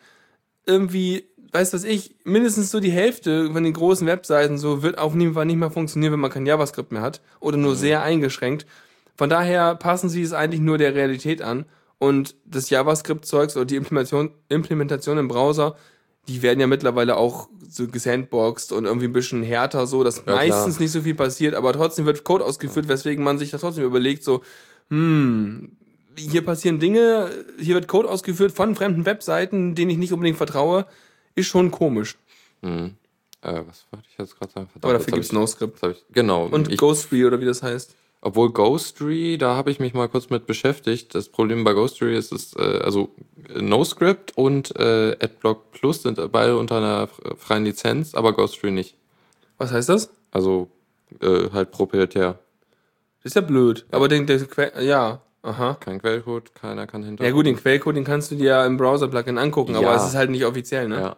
[0.67, 5.15] irgendwie, weißt was ich, mindestens so die Hälfte von den großen Webseiten so wird auf
[5.15, 8.67] jeden Fall nicht mehr funktionieren, wenn man kein JavaScript mehr hat oder nur sehr eingeschränkt.
[9.17, 11.67] Von daher passen sie es eigentlich nur der Realität an
[11.99, 15.77] und das JavaScript-Zeugs oder die Implementation, Implementation im Browser,
[16.29, 20.37] die werden ja mittlerweile auch so gesandboxed und irgendwie ein bisschen härter so, dass klar.
[20.37, 23.85] meistens nicht so viel passiert, aber trotzdem wird Code ausgeführt, weswegen man sich da trotzdem
[23.85, 24.43] überlegt, so,
[24.88, 25.77] hm,
[26.16, 30.87] hier passieren Dinge, hier wird Code ausgeführt von fremden Webseiten, denen ich nicht unbedingt vertraue,
[31.35, 32.16] ist schon komisch.
[32.62, 32.94] hm.
[33.42, 34.66] äh, was wollte ich jetzt gerade sagen?
[34.68, 35.81] Verdammt, Aber dafür gibt's ich- NoScript.
[36.12, 36.46] Genau.
[36.46, 37.94] Und ich, Ghostfree oder wie das heißt.
[38.25, 41.12] Obwohl Ghostry, da habe ich mich mal kurz mit beschäftigt.
[41.12, 43.09] Das Problem bei Ghostry ist, es, äh, also
[43.53, 48.96] NoScript und äh, AdBlock Plus sind beide unter einer freien Lizenz, aber Ghostry nicht.
[49.59, 50.11] Was heißt das?
[50.31, 50.70] Also
[51.20, 52.38] äh, halt proprietär.
[53.25, 53.87] Das ist ja blöd.
[53.90, 54.40] Aber den, der,
[54.83, 55.76] ja, aha.
[55.81, 57.24] Kein Quellcode, keiner kann hinter.
[57.24, 59.96] Ja gut, den Quellcode, den kannst du dir ja im Browser-Plugin angucken, aber Ja.
[59.96, 61.00] es ist halt nicht offiziell, ne?
[61.00, 61.16] Ja.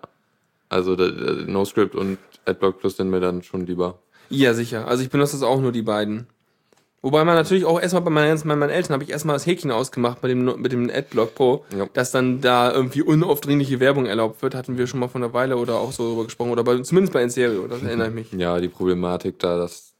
[0.68, 3.98] Also NoScript und AdBlock Plus sind mir dann schon lieber.
[4.30, 4.88] Ja, sicher.
[4.88, 6.26] Also ich benutze das auch nur die beiden.
[7.02, 9.70] Wobei man natürlich auch erstmal bei meinen, bei meinen Eltern habe ich erstmal das Häkchen
[9.70, 11.86] ausgemacht mit dem, mit dem Adblock Pro, Ja.
[11.92, 14.54] dass dann da irgendwie unaufdringliche Werbung erlaubt wird.
[14.54, 16.50] Hatten wir schon mal vor einer Weile oder auch so drüber gesprochen.
[16.50, 18.32] Oder bei, zumindest bei Enserio, das erinnere ich mich.
[18.32, 19.92] Ja, die Problematik da, dass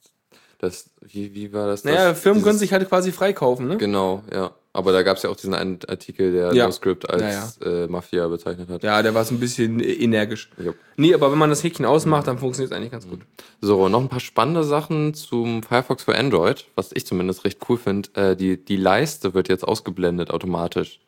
[0.65, 1.85] Das, wie, wie war das?
[1.85, 3.77] Naja, das, Firmen können dieses- sich halt quasi freikaufen, ne?
[3.77, 4.51] Genau, ja.
[4.77, 6.67] Aber da gab es ja auch diesen einen Artikel, der Ja.
[6.67, 8.83] NoScript als Ja, Äh, Mafia bezeichnet hat.
[8.83, 10.51] Ja, der war so ein bisschen äh, energisch.
[10.59, 10.75] Jupp.
[10.97, 13.21] Nee, aber wenn man das Häkchen ausmacht, dann funktioniert es eigentlich ganz gut.
[13.61, 17.79] So, noch ein paar spannende Sachen zum Firefox für Android, was ich zumindest recht cool
[17.79, 18.09] finde.
[18.15, 20.99] Äh, die, die Leiste wird jetzt ausgeblendet automatisch.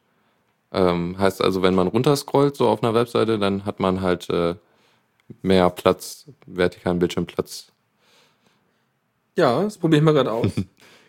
[0.72, 4.54] Ähm, heißt also, wenn man runterscrollt so auf einer Webseite, dann hat man halt äh,
[5.42, 7.72] mehr Platz, vertikalen Bildschirmplatz.
[9.36, 10.50] Ja, das probiere ich mal gerade aus.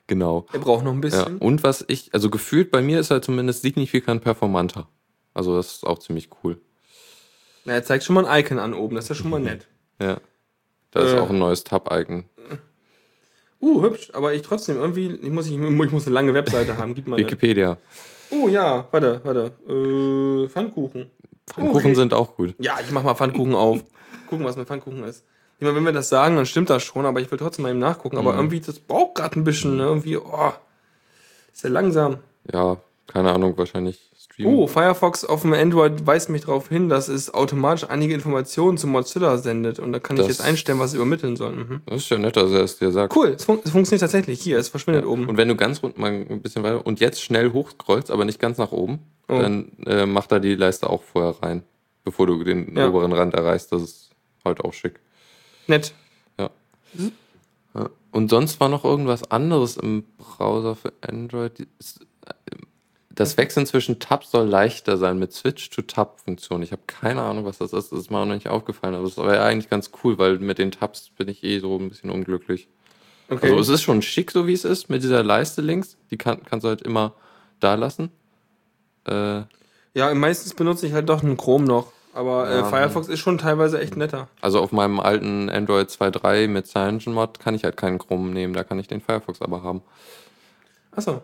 [0.09, 0.45] Genau.
[0.53, 1.01] Er braucht noch ein Ja.
[1.01, 1.37] bisschen.
[1.39, 4.87] Und was ich, also gefühlt bei mir ist halt zumindest signifikant performanter.
[5.33, 6.61] Also das ist auch ziemlich cool.
[7.65, 9.67] Na, er zeigt schon mal ein Icon an oben, das ist ja schon mal nett.
[10.01, 10.21] Ja.
[10.91, 11.19] Da ist Äh.
[11.19, 12.23] auch ein neues Tab-Icon.
[13.59, 16.95] Uh, hübsch, aber ich trotzdem irgendwie, ich muss, ich, ich muss eine lange Webseite haben,
[16.95, 17.15] gib mal.
[17.17, 17.25] eine.
[17.25, 17.77] Wikipedia.
[18.31, 19.51] Oh ja, warte, warte.
[19.67, 21.09] Äh, Pfannkuchen.
[21.49, 21.95] Pfannkuchen Okay.
[21.95, 22.55] sind auch gut.
[22.59, 23.83] Ja, ich mach mal Pfannkuchen auf.
[24.29, 25.25] Gucken, was mit Pfannkuchen ist.
[25.59, 27.69] Ich meine, wenn wir das sagen, dann stimmt das schon, aber ich will trotzdem mal
[27.69, 28.17] eben nachgucken.
[28.17, 29.83] Aber irgendwie, das braucht gerade ein bisschen, ne?
[29.83, 30.51] Irgendwie, oh.
[31.51, 32.17] Ist ja langsam.
[32.53, 34.47] Ja, keine Ahnung, wahrscheinlich Stream.
[34.47, 38.85] Oh, Firefox auf dem Android weist mich darauf hin, dass es automatisch einige Informationen zu
[38.85, 39.79] Mozilla sendet.
[39.79, 41.53] Und da kann ich Das- jetzt einstellen, was es übermitteln soll.
[41.53, 41.81] Mhm.
[41.87, 43.15] Das ist ja nett, dass er es dir sagt.
[43.15, 44.39] Cool, es, fun es funktioniert tatsächlich.
[44.39, 45.27] Hier, es verschwindet oben.
[45.27, 48.39] Und wenn du ganz rund mal ein bisschen weiter und jetzt schnell hochscrollst, aber nicht
[48.39, 49.39] ganz nach oben, Oh.
[49.39, 51.63] dann äh, macht er die Leiste auch vorher rein,
[52.03, 52.87] bevor du den Ja.
[52.89, 53.71] oberen Rand erreichst.
[53.71, 54.11] Das ist
[54.45, 54.99] halt auch schick.
[55.67, 55.93] Nett.
[56.39, 56.49] Ja.
[57.73, 57.89] ja.
[58.12, 61.60] Und sonst war noch irgendwas anderes im Browser für Android.
[61.60, 61.65] Äh,
[63.10, 66.62] Das Wechseln zwischen Tabs soll leichter sein mit Switch-to-Tab-Funktion.
[66.62, 67.91] Ich habe keine Ahnung, was das ist.
[67.91, 68.95] Das ist mir auch noch nicht aufgefallen.
[68.95, 71.77] Aber das war ja eigentlich ganz cool, weil mit den Tabs bin ich eh so
[71.77, 72.67] ein bisschen unglücklich.
[73.30, 73.49] Okay.
[73.49, 75.97] Also es ist schon schick, so wie es ist, mit dieser Leiste links.
[76.12, 77.13] Die kann, kannst du halt immer
[77.60, 78.12] da lassen.
[79.06, 79.41] Äh,
[79.93, 81.91] ja, meistens benutze ich halt doch einen Chrome noch.
[82.17, 84.27] Aber äh, Ja, Firefox ist schon teilweise echt netter.
[84.41, 88.53] also auf meinem alten Android 2.3 mit CyanogenMod kann ich halt keinen Chrome nehmen.
[88.53, 89.82] Da kann ich den Firefox aber haben.
[90.91, 91.21] Achso.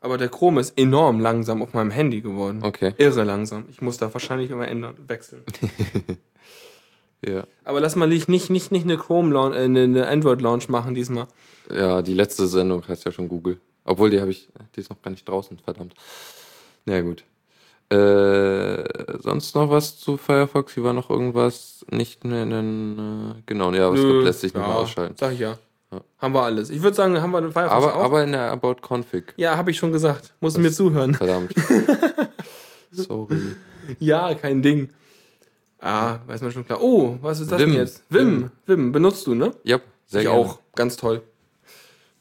[0.00, 2.60] Aber der Chrome ist enorm langsam auf meinem Handy geworden.
[2.62, 2.94] Okay.
[2.96, 3.66] Irre langsam.
[3.68, 5.42] Ich muss da wahrscheinlich immer ändern, wechseln.
[7.26, 7.44] Ja.
[7.64, 10.68] Aber lass mal nicht, nicht, nicht, nicht eine Chrome Launch, äh, eine, eine Android Launch
[10.68, 11.26] machen diesmal.
[11.68, 13.60] Ja, die letzte Sendung heißt ja schon Google.
[13.84, 15.94] Obwohl, die habe ich, die ist noch gar nicht draußen, verdammt.
[16.84, 17.24] Na ja, gut.
[17.90, 18.84] Äh,
[19.20, 20.74] sonst noch was zu Firefox?
[20.74, 23.34] Hier war noch irgendwas nicht nennen.
[23.38, 25.14] Äh, genau, ja, es Nö, lässt sich nicht ja, mehr ausschalten.
[25.18, 25.56] Sag ich ja.
[25.90, 26.00] Ja.
[26.18, 26.68] Haben wir alles.
[26.68, 28.04] Ich würde sagen, haben wir den Firefox Aber, auch.
[28.04, 29.32] aber in der About Config.
[29.38, 30.34] ja, habe ich schon gesagt.
[30.40, 31.14] Muss mir zuhören.
[31.14, 31.54] Verdammt.
[32.90, 33.38] Sorry.
[33.98, 34.90] Ja, kein Ding.
[35.80, 36.82] Ah, weiß man schon klar.
[36.82, 37.70] Oh, was ist das Vim.
[37.70, 38.02] denn jetzt?
[38.10, 38.50] Vim.
[38.66, 38.92] Vim.
[38.92, 39.52] Benutzt du, ne?
[39.62, 40.38] Ja, sehr ich gerne.
[40.40, 40.58] auch.
[40.74, 41.22] Ganz toll.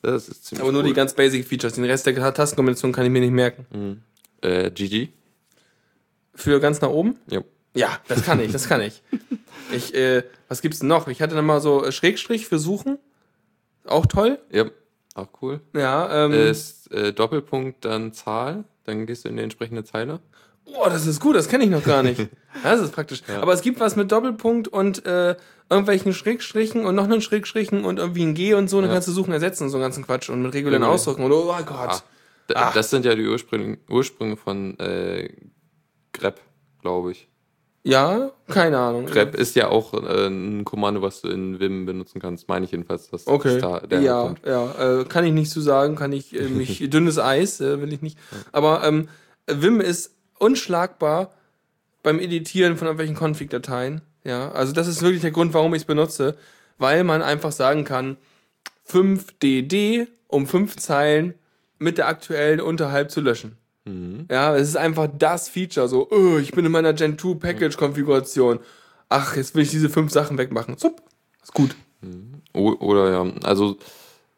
[0.02, 0.88] Das ist ziemlich Aber nur cool.
[0.88, 1.74] die ganz basic Features.
[1.74, 4.04] Den Rest der Tastenkombination kann ich mir nicht merken.
[4.42, 5.10] Äh, GG?
[6.38, 7.18] Für ganz nach oben?
[7.30, 7.42] Ja.
[7.74, 9.02] Ja, das kann ich, das kann ich.
[9.70, 11.10] Ich, äh, was gibt's denn noch?
[11.10, 13.00] Ich hatte dann mal so äh, Schrägstrich für Suchen.
[13.86, 14.40] Auch toll.
[14.50, 14.64] Ja,
[15.14, 15.60] auch cool.
[15.76, 16.32] Ja, ähm.
[16.32, 20.22] Ist äh, Doppelpunkt dann Zahl, dann gehst du in die entsprechende Zeile.
[20.64, 22.30] Oh, das ist gut, das kenne ich noch gar nicht.
[22.64, 23.24] Das ist praktisch.
[23.42, 25.36] Aber es gibt was mit Doppelpunkt und äh,
[25.70, 28.94] irgendwelchen Schrägstrichen und noch einen Schrägstrichen und irgendwie ein G und so, dann Ja.
[28.96, 30.90] kannst du suchen, ersetzen und so einen ganzen Quatsch und mit regulären Ja.
[30.90, 31.68] Ausdrücken und oh Gott.
[31.70, 32.02] Ah,
[32.56, 32.72] Ah.
[32.74, 35.30] Das sind ja die Ursprünge, Ursprünge von äh,
[36.20, 36.40] grep,
[36.82, 37.28] glaube ich.
[37.84, 39.06] Ja, keine Ahnung.
[39.06, 42.72] grep ist ja auch äh, ein Kommando, was du in Vim benutzen kannst, meine ich
[42.72, 43.10] jedenfalls.
[43.10, 43.60] Dass Okay.
[43.60, 44.46] das da, der ja, kommt.
[44.46, 47.94] ja, äh, kann ich nicht zu sagen, kann ich äh, mich dünnes Eis, äh, will
[47.94, 48.18] ich nicht.
[48.52, 49.08] Aber ähm,
[49.50, 51.32] Vim ist unschlagbar
[52.04, 54.02] beim Editieren von irgendwelchen Config-Dateien.
[54.26, 56.36] Ja, also das ist wirklich der Grund, warum ich es benutze,
[56.78, 58.18] weil man einfach sagen kann,
[58.90, 61.36] 5DD um 5 Zeilen
[61.80, 63.58] mit der aktuellen unterhalb zu löschen.
[64.30, 68.60] Ja, es ist einfach das Feature, so, oh, ich bin in meiner Gen 2 Package-Konfiguration.
[69.10, 70.78] Ach, jetzt will ich diese fünf Sachen wegmachen.
[70.78, 71.02] Zup,
[71.42, 71.76] ist gut.
[72.54, 73.78] O oder ja, also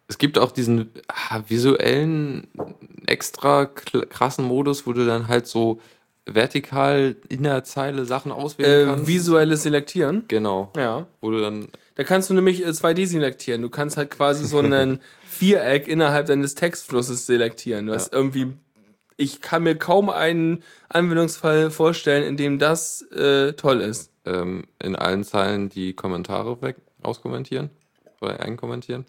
[0.08, 2.48] es gibt auch diesen ah, visuellen,
[3.08, 5.80] extra krassen Modus, wo du dann halt so
[6.26, 9.08] vertikal in der Zeile Sachen auswählen Äh, kannst.
[9.08, 10.26] visuelles Selektieren.
[10.28, 10.72] Genau.
[10.78, 11.08] Ja.
[11.22, 13.62] Wo du dann, Da kannst du nämlich äh, 2D selektieren.
[13.64, 17.88] Du kannst halt quasi so einen Viereck innerhalb deines Textflusses selektieren.
[17.88, 18.54] Du hast irgendwie,
[19.20, 24.12] ich kann mir kaum einen Anwendungsfall vorstellen, in dem das äh, toll ist.
[24.26, 27.70] ähm, in allen Zeilen die Kommentare weg auskommentieren
[28.22, 29.06] oder einkommentieren.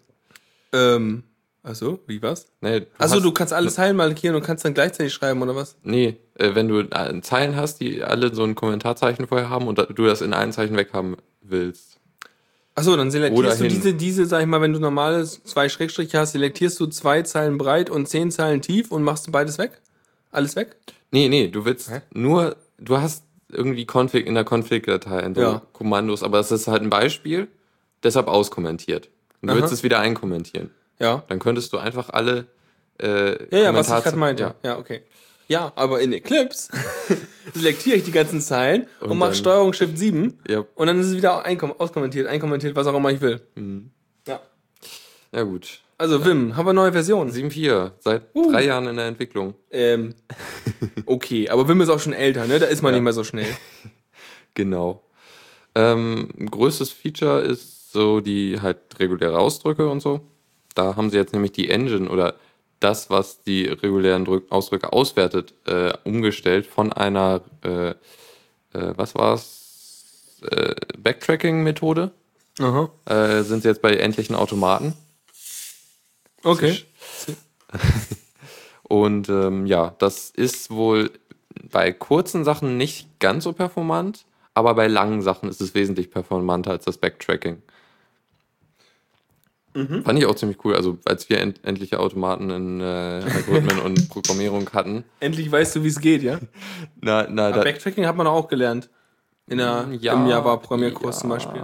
[0.73, 1.23] Ähm,
[1.63, 2.47] achso, wie was?
[2.61, 5.75] Nee, du Also du kannst alles Zeilen markieren und kannst dann gleichzeitig schreiben oder was?
[5.83, 9.77] Nee, äh, wenn du äh, Zeilen hast, die alle so ein Kommentarzeichen vorher haben und
[9.77, 11.99] du das in allen Zeichen weghaben willst.
[12.75, 13.73] Achso, dann selektierst du hin.
[13.73, 17.57] diese, diese, sag ich mal, wenn du normales zwei Schrägstriche hast, selektierst du zwei Zeilen
[17.57, 19.81] breit und zehn Zeilen tief und machst beides weg?
[20.31, 20.75] Alles weg?
[21.11, 22.01] Nee, nee, du willst Hä?
[22.13, 25.61] nur, du hast irgendwie Config in der Config-Datei, in so Ja.
[25.73, 27.47] Kommandos, aber es ist halt ein Beispiel,
[28.03, 29.09] deshalb auskommentiert.
[29.41, 30.71] und du willst es wieder einkommentieren.
[30.99, 31.23] Ja.
[31.27, 32.45] Dann könntest du einfach alle
[33.01, 34.43] äh, Ja, ja, was ich gerade meinte.
[34.43, 34.55] Ja.
[34.63, 34.77] Ja.
[34.77, 35.01] okay.
[35.47, 36.71] Ja, aber in Eclipse
[37.53, 40.63] selektiere ich die ganzen Zeilen und, Und mache Steuerung Shift 7 Ja.
[40.75, 43.41] und dann ist es wieder einkom auskommentiert, einkommentiert, was auch immer ich will.
[43.55, 43.91] Mhm.
[44.27, 44.39] Ja.
[45.33, 45.81] ja, gut.
[46.01, 47.29] Also Wim, haben wir neue Versionen.
[47.31, 48.51] 7.4, seit Uh.
[48.51, 49.53] drei Jahren in der Entwicklung.
[49.69, 50.15] Ähm,
[51.05, 52.57] okay, aber Wim ist auch schon älter, ne?
[52.57, 52.97] Da ist man Ja.
[52.99, 53.45] nicht mehr so schnell.
[54.53, 55.01] Genau.
[55.75, 60.19] Ähm, größtes Feature ist so die halt reguläre Ausdrücke und so.
[60.75, 62.33] Da haben sie jetzt nämlich die Engine oder
[62.81, 67.93] das, was die regulären Drück Ausdrücke auswertet, äh, umgestellt von einer, äh, äh,
[68.73, 72.11] was war's, äh, Backtracking-Methode.
[72.59, 72.89] Aha.
[73.05, 74.95] Äh, sind sie jetzt bei endlichen Automaten.
[76.43, 76.77] Okay.
[78.83, 81.11] Und ähm, ja, das ist wohl
[81.71, 86.71] bei kurzen Sachen nicht ganz so performant, aber bei langen Sachen ist es wesentlich performanter
[86.71, 87.61] als das Backtracking.
[89.73, 90.75] Fand ich auch ziemlich cool.
[90.75, 95.05] Also als wir end endliche Automaten in äh, Algorithmen und Programmierung hatten.
[95.21, 96.39] Endlich weißt du, wie es geht, ja?
[97.01, 98.89] Na, na, Backtracking hat man auch gelernt.
[99.47, 101.35] In der, Ja, Im Java-Programmierkurs zum ja.
[101.35, 101.63] Beispiel.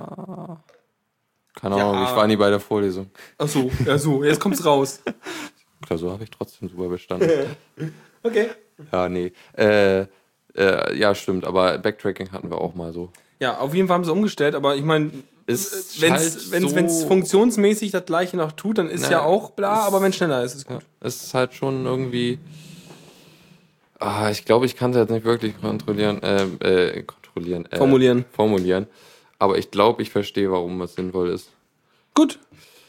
[1.60, 2.10] Keine Ahnung, Ja.
[2.10, 3.10] ich war nie bei der Vorlesung.
[3.38, 5.02] Ach so, ja so, jetzt kommt's raus.
[5.86, 7.30] Klausur habe ich trotzdem super bestanden.
[8.24, 8.48] Okay.
[8.91, 9.32] ja, nee.
[9.56, 10.02] Äh,
[10.56, 13.10] äh, ja, stimmt, aber Backtracking hatten wir auch mal so.
[13.39, 15.12] Ja, auf jeden Fall haben sie umgestellt, aber ich meine,
[15.46, 19.12] Ist wenn halt es wenn's, so- wenn's funktionsmäßig das gleiche noch tut, dann ist Na,
[19.12, 20.86] ja auch bla, aber wenn schneller ist, ist Ja, gut.
[21.00, 22.39] es ist halt schon irgendwie.
[24.00, 28.26] Ah, ich glaube, ich kann es jetzt nicht wirklich kontrollieren, äh, äh, kontrollieren, äh, Formulieren.
[28.32, 28.88] formulieren.
[29.39, 31.50] Aber ich glaube, ich verstehe, warum es sinnvoll ist.
[32.13, 32.39] Gut.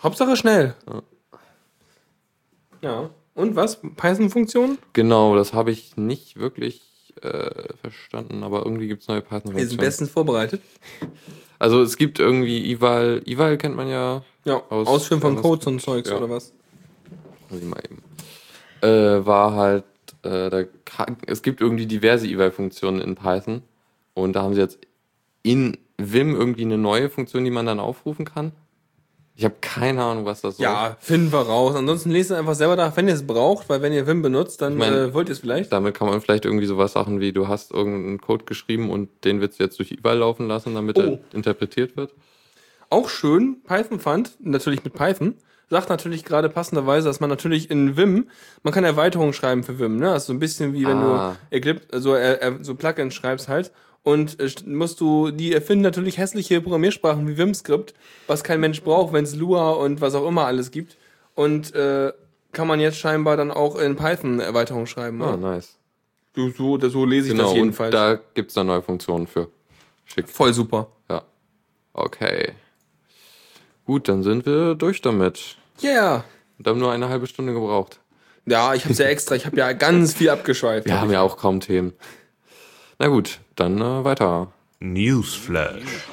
[0.03, 0.75] Hauptsache schnell.
[2.83, 3.11] Ja.
[3.35, 3.81] Und was?
[3.97, 4.79] Python-Funktion?
[4.93, 6.83] Genau, das habe ich nicht wirklich
[7.23, 10.61] äh, verstanden, aber irgendwie gibt es neue Wir sind bestens vorbereitet.
[11.61, 14.23] Also es gibt irgendwie Eval, Eval kennt man ja.
[14.45, 16.17] Ja, Aus- Ausführen von Codes und Zeugs ja.
[16.17, 16.53] oder was?
[17.51, 18.01] Ich mal eben.
[18.81, 19.83] Äh, war halt,
[20.23, 23.63] äh, da, ka- es gibt irgendwie diverse Eval-Funktionen in Python.
[24.15, 24.79] Und da haben sie jetzt
[25.43, 28.53] in Vim irgendwie eine neue Funktion, die man dann aufrufen kann.
[29.35, 30.65] Ich habe keine Ahnung, was das soll.
[30.65, 31.77] Ja, finden wir raus.
[31.77, 34.61] Ansonsten lest es einfach selber nach, wenn ihr es braucht, weil wenn ihr Vim benutzt,
[34.63, 35.73] dann Ich mein- äh, wollt ihr es vielleicht.
[35.73, 39.41] Damit kann man vielleicht irgendwie sowas Sachen wie, du hast irgendeinen Code geschrieben und den
[39.41, 41.03] willst du jetzt durch Eval laufen lassen, damit Oh.
[41.03, 42.15] er interpretiert wird.
[42.91, 45.35] Auch schön, Python fand, natürlich mit Python,
[45.71, 48.29] sagt natürlich gerade passenderweise, dass man natürlich in Vim,
[48.65, 50.11] man kann Erweiterungen schreiben für Vim, ne?
[50.11, 51.37] Also so ein bisschen wie wenn Ah.
[51.51, 53.71] du Eclipse, also äh, äh, so Plugins schreibst halt.
[54.09, 57.93] Und äh, st- musst du, die erfinden natürlich hässliche Programmiersprachen wie Vim-Skript,
[58.27, 60.97] was kein Mensch braucht, wenn es Lua und was auch immer alles gibt.
[61.35, 62.13] Und äh,
[62.53, 65.21] kann man jetzt scheinbar dann auch in Python Erweiterungen schreiben.
[65.23, 65.37] Ah, Ja.
[65.37, 65.77] nice.
[66.33, 67.93] Du, so, so lese ich Genau, das und jedenfalls.
[67.93, 69.49] da gibt es dann neue Funktionen für.
[70.07, 70.27] Schick.
[70.29, 70.87] Voll super.
[71.11, 71.23] Ja.
[71.93, 72.53] Okay.
[73.85, 75.57] Gut, dann sind wir durch damit.
[75.83, 76.25] Yeah.
[76.59, 78.01] Und haben nur eine halbe Stunde gebraucht.
[78.47, 80.87] Ja, ich hab's ja extra, ich habe ja ganz viel abgeschweift.
[80.87, 81.93] Wir haben ja auch kaum Themen.
[82.99, 84.53] Na gut, dann äh, weiter.
[84.81, 86.07] Newsflash.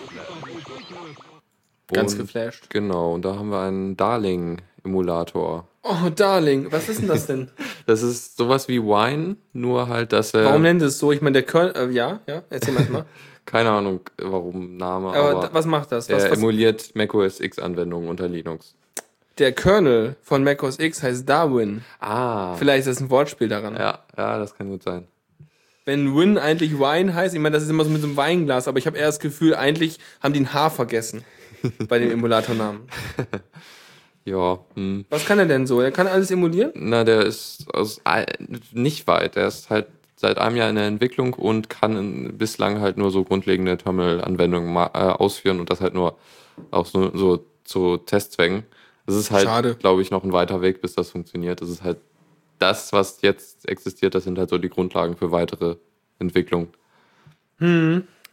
[1.92, 2.70] Ganz Und- geflasht.
[2.70, 5.68] Genau, und da haben wir einen Darling-Emulator.
[5.84, 7.50] Oh, Darling, was ist denn das denn?
[7.88, 10.46] Das ist sowas wie Wine, nur halt, dass er.
[10.46, 11.12] Warum nennt es so?
[11.12, 13.06] Ich meine, der Kernel, äh, ja, ja, erzähl mal mal.
[13.46, 16.10] Keine Ahnung, warum Name, Aber, aber, was macht das?
[16.10, 18.74] Was, er was, emuliert macOS X-Anwendungen unter Linux.
[19.38, 21.84] der Kernel von macOS X heißt Darwin.
[22.00, 22.56] Ah.
[22.56, 23.76] Vielleicht ist das ein Wortspiel daran.
[23.76, 25.08] Ja, ja, das kann gut sein.
[25.86, 28.68] Wenn Win eigentlich Wine heißt, ich meine, das ist immer so mit so einem Weinglas,
[28.68, 31.24] aber ich habe eher das Gefühl, eigentlich haben die ein H vergessen
[31.88, 32.82] bei dem Emulatornamen.
[34.28, 35.06] Ja, hm.
[35.12, 35.82] Was kann er denn so?
[35.82, 36.72] Er kann alles emulieren?
[36.74, 38.02] Na, der ist aus,
[38.74, 39.36] nicht weit.
[39.36, 43.12] Der ist halt seit einem Jahr in der Entwicklung und kann in, bislang halt nur
[43.12, 46.18] so grundlegende Terminal-Anwendungen äh, ausführen und das halt nur
[46.72, 48.64] auch so, so zu Testzwecken.
[49.06, 51.62] Das ist halt, glaube ich, noch ein weiter Weg, bis das funktioniert.
[51.62, 52.00] Das ist halt
[52.60, 55.76] das, was jetzt existiert, das sind halt so die Grundlagen für weitere
[56.20, 56.70] Entwicklung.
[57.60, 57.70] Was-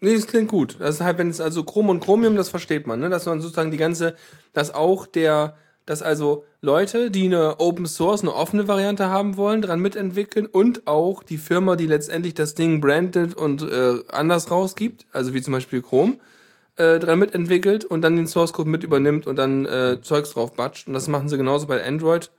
[0.00, 0.76] Nee, das klingt gut.
[0.80, 3.08] Das ist halt, wenn es also Chrom und Chromium, das versteht man, ne?
[3.10, 4.16] Dass man sozusagen die ganze,
[4.52, 9.62] dass auch der, dass also Leute, die eine Open Source, eine offene Variante haben wollen,
[9.62, 15.06] dran mitentwickeln und auch die Firma, die letztendlich das Ding brandet und äh, anders rausgibt,
[15.12, 16.18] also wie zum Beispiel Chrome,
[16.76, 20.54] äh, dran mitentwickelt und dann den Source Code mit übernimmt und dann äh, Zeugs drauf
[20.54, 20.88] batscht.
[20.88, 22.30] Und das machen sie genauso bei Android,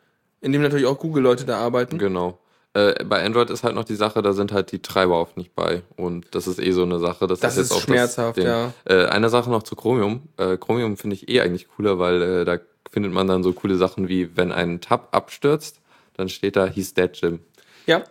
[0.41, 1.97] in dem natürlich auch Google-Leute da arbeiten.
[1.97, 2.37] Genau.
[2.73, 5.55] Äh, bei Android ist halt noch die Sache, da sind halt die Treiber oft nicht
[5.55, 5.81] bei.
[5.95, 7.25] Und das ist eh so eine Sache.
[7.25, 8.73] Das, Das ist ist auch schmerzhaft, ja.
[8.85, 10.23] Äh, eine Sache noch zu Chromium.
[10.37, 12.59] Äh, Chromium finde ich eh eigentlich cooler, weil äh, da
[12.91, 15.81] findet man dann so coole Sachen wie, wenn ein Tab abstürzt,
[16.15, 17.39] dann steht da, he's dead, Jim.
[17.85, 18.03] Ja,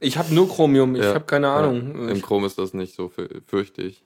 [0.00, 1.14] ich habe nur Chromium, ich Ja.
[1.14, 1.94] habe keine Ahnung.
[2.04, 2.08] Ja.
[2.10, 4.02] Im Ich, Chrome ist das nicht so fü- fürchte ich.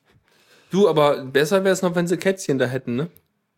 [0.70, 3.08] du, aber besser wäre es noch, wenn sie Kätzchen da hätten, ne?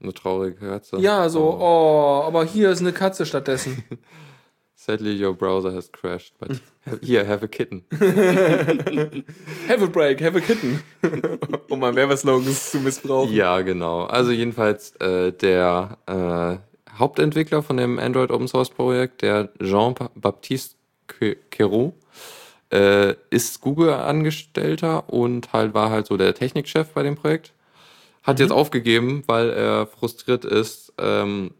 [0.02, 0.98] Eine traurige Katze.
[0.98, 3.82] Ja, so, oh, aber hier ist eine Katze stattdessen.
[4.86, 6.60] Sadly, your browser has crashed, but
[7.02, 7.82] here, have a kitten.
[9.66, 10.80] Have a break, have a kitten.
[11.70, 13.34] um mal Werbeslogans zu missbrauchen.
[13.34, 14.04] Ja, genau.
[14.04, 16.58] Also jedenfalls äh, der äh,
[16.96, 20.76] Hauptentwickler von dem Android Open Source Projekt, der Jean-Baptiste
[21.50, 21.94] Querot,
[22.70, 27.52] äh, ist Google-Angestellter und halt war halt so der Technikchef bei dem Projekt.
[28.22, 31.50] Hat jetzt aufgegeben, weil er frustriert ist, ähm,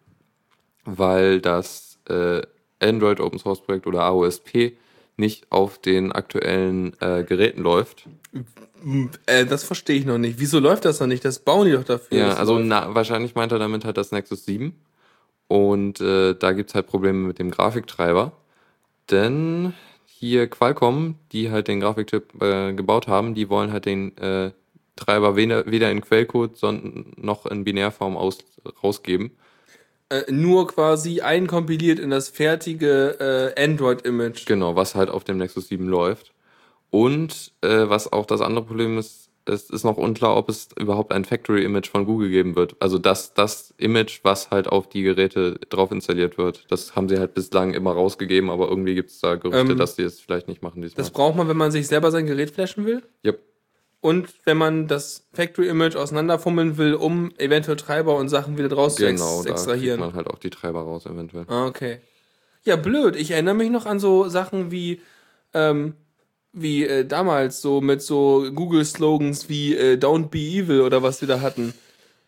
[0.85, 2.43] weil das äh,
[2.81, 4.77] Android Open Source Projekt oder AOSP
[5.17, 8.07] nicht auf den aktuellen äh, Geräten läuft.
[9.27, 10.39] Äh, das verstehe ich noch nicht.
[10.39, 11.25] Wieso läuft das noch nicht?
[11.25, 12.19] Das bauen die doch dafür.
[12.19, 14.75] Ja, also na, wahrscheinlich meint er damit halt das Nexus 7.
[15.49, 18.33] Und äh, da gibt's halt Probleme mit dem Grafiktreiber.
[19.11, 19.73] Denn
[20.05, 24.51] hier Qualcomm, die halt den Grafikchip äh, gebaut haben, die wollen halt den äh,
[24.97, 28.39] Treiber weder, weder in Quellcode sondern noch in Binärform aus,
[28.83, 29.31] rausgeben.
[30.09, 34.47] Äh, nur quasi einkompiliert in das fertige äh, Android-Image.
[34.47, 36.33] Genau, was halt auf dem Nexus 7 läuft.
[36.91, 41.13] Und äh, was auch das andere Problem ist, es ist noch unklar, ob es überhaupt
[41.13, 42.75] ein Factory-Image von Google geben wird.
[42.81, 46.65] Also das, das Image, was halt auf die Geräte drauf installiert wird.
[46.69, 49.97] Das haben sie halt bislang immer rausgegeben, aber irgendwie gibt es da Gerüchte, Ähm, dass
[49.97, 51.03] sie es vielleicht nicht machen diesmal.
[51.03, 53.03] Das braucht man, wenn man sich selber sein Gerät flashen will.
[53.25, 53.39] Yep.
[54.07, 59.43] Und wenn man das Factory-Image auseinanderfummeln will, um eventuell Treiber und Sachen wieder draus Genau,
[59.43, 59.99] zu ex extrahieren.
[59.99, 61.45] man halt auch die Treiber raus eventuell.
[61.49, 61.99] Ah, okay.
[62.63, 63.17] Ja, blöd.
[63.17, 65.01] Ich erinnere mich noch an so Sachen wie,
[65.55, 65.95] ähm,
[66.53, 71.27] wie äh, damals, so mit so Google-Slogans wie äh, Don't be evil oder was wir
[71.27, 71.75] da hatten.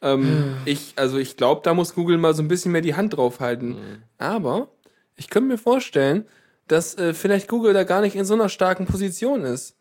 [0.03, 3.17] Ähm, ich, also ich glaube, da muss Google mal so ein bisschen mehr die Hand
[3.17, 3.77] drauf halten.
[4.19, 4.67] Aber
[5.15, 6.25] ich könnte mir vorstellen,
[6.67, 9.77] dass äh, vielleicht Google da gar nicht in so einer starken Position ist.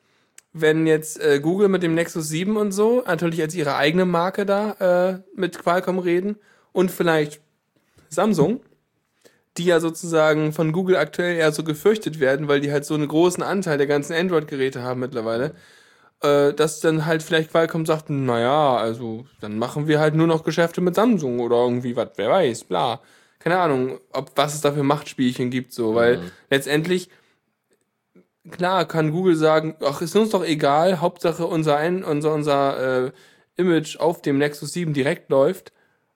[0.59, 4.45] Wenn jetzt äh, Google mit dem Nexus 7 und so natürlich als ihre eigene Marke
[4.45, 4.71] da
[5.13, 6.37] äh, mit Qualcomm reden
[6.71, 7.41] und vielleicht
[8.09, 8.61] Samsung,
[9.57, 13.07] die ja sozusagen von Google aktuell eher so gefürchtet werden, weil die halt so einen
[13.07, 15.53] großen Anteil der ganzen Android-Geräte haben mittlerweile,
[16.21, 20.43] äh, dass dann halt vielleicht Qualcomm sagt, naja, also dann machen wir halt nur noch
[20.43, 23.01] Geschäfte mit Samsung oder irgendwie was, wer weiß, bla.
[23.39, 27.09] Keine Ahnung, ob was es da für Machtspielchen gibt, so, weil letztendlich
[28.51, 33.11] klar kann Google sagen, ach, ist uns doch egal, Hauptsache unser, ein, unser, unser äh,
[33.57, 35.71] Image auf dem Nexus 7 direkt läuft.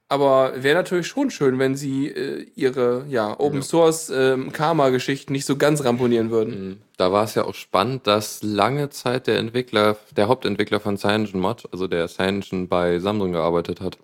[0.08, 5.46] Aber wäre natürlich schon schön, wenn sie äh, ihre ja, Open Source ähm, Karma-Geschichten nicht
[5.46, 6.82] so ganz ramponieren würden.
[6.98, 11.70] Da war es ja auch spannend, dass lange Zeit der Entwickler, der Hauptentwickler von CyanogenMod,
[11.72, 13.98] also der Cyanogen bei Samsung gearbeitet hat.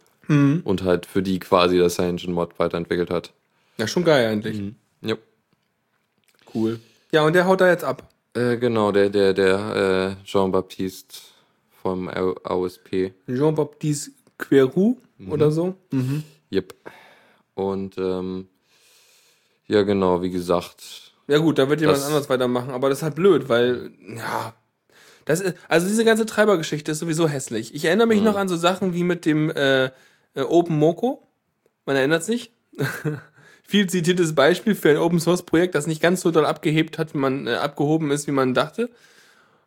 [0.64, 3.34] Und halt für die quasi das CyanogenMod weiterentwickelt hat.
[3.78, 4.62] Ja, schon geil eigentlich.
[5.02, 5.16] Ja.
[6.54, 6.80] Cool.
[7.12, 8.08] Ja, und der haut da jetzt ab.
[8.38, 11.18] Äh, genau, der, der, der äh, Jean-Baptiste
[11.82, 13.14] vom AOSP.
[13.28, 15.76] Jean-Baptiste Querou oder so.
[16.52, 16.76] Yep.
[17.56, 18.48] Und ähm,
[19.66, 21.14] ja, genau, wie gesagt.
[21.28, 24.54] Ja gut, da wird jemand anders weitermachen, aber das ist halt blöd, weil, ja,
[25.26, 27.74] das ist, also diese ganze Treibergeschichte ist sowieso hässlich.
[27.74, 31.28] Ich erinnere mich noch an so Sachen wie mit dem äh, äh, Open Moko.
[31.86, 32.52] Man erinnert sich.
[33.68, 37.14] viel zitiertes Beispiel für ein Open Source Projekt, das nicht ganz so doll abgehebt hat,
[37.14, 38.90] wie man äh, abgehoben ist, wie man dachte.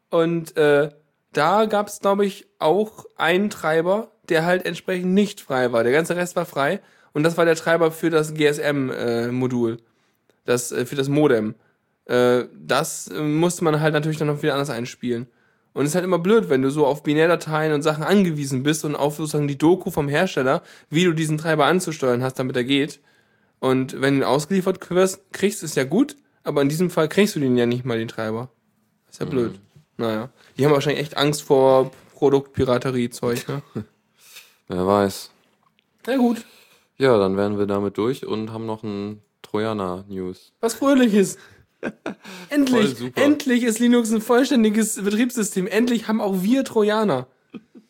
[0.08, 0.90] Und äh,
[1.32, 5.84] da gab es, glaube ich, auch einen Treiber, der halt entsprechend nicht frei war.
[5.84, 6.80] Der ganze Rest war frei.
[7.12, 9.78] Und das war der Treiber für das GSM-Modul.
[10.46, 11.54] das, äh, für das Modem.
[12.06, 15.26] Äh, das äh, musste man halt natürlich dann noch wieder anders einspielen.
[15.72, 18.84] Und es ist halt immer blöd, wenn du so auf Binärdateien und Sachen angewiesen bist
[18.84, 22.64] und auf sozusagen die Doku vom Hersteller, wie du diesen Treiber anzusteuern hast, damit er
[22.64, 23.00] geht.
[23.60, 27.40] Und wenn du ihn ausgeliefert kriegst, ist ja gut, aber in diesem Fall kriegst du
[27.40, 28.50] den ja nicht mal, den Treiber.
[29.08, 29.60] Ist ja blöd.
[29.96, 30.30] Naja.
[30.56, 33.62] Die haben wahrscheinlich echt Angst vor Produktpiraterie-Zeug, ne?
[34.68, 35.30] Wer weiß.
[36.06, 36.44] Na gut.
[36.96, 40.52] Ja, dann wären wir damit durch und haben noch ein Trojaner-News.
[40.60, 41.38] Was Fröhliches.
[42.50, 45.66] endlich, endlich ist Linux ein vollständiges Betriebssystem.
[45.66, 47.26] Endlich haben auch wir Trojaner.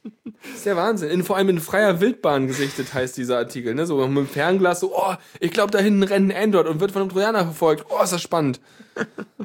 [0.03, 1.11] Das ist der Wahnsinn.
[1.11, 3.75] In, vor allem in freier Wildbahn gesichtet heißt dieser Artikel.
[3.75, 3.87] Ne?
[3.87, 6.93] So mit dem Fernglas, so, oh, ich glaube, da hinten rennt ein Android und wird
[6.93, 7.85] von einem Trojaner verfolgt.
[7.91, 8.61] Oh, ist das spannend.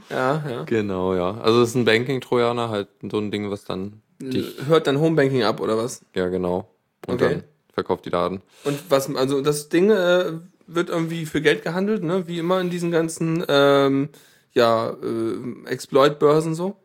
[0.09, 0.63] Ja, ja.
[0.63, 1.37] Genau, ja.
[1.41, 5.43] Also es ist ein Banking-Trojaner, halt so ein Ding, was dann dich, Hört dann Homebanking
[5.43, 6.01] ab oder was?
[6.15, 6.69] ja genau.
[7.07, 7.33] Und Okay.
[7.35, 7.43] dann
[7.73, 8.41] verkauft die Daten.
[8.63, 10.31] Und was, also das Ding äh,
[10.67, 12.27] wird irgendwie für Geld gehandelt, ne?
[12.27, 14.09] Wie immer in diesen ganzen, ähm,
[14.53, 16.77] ja, äh, Exploit-Börsen so.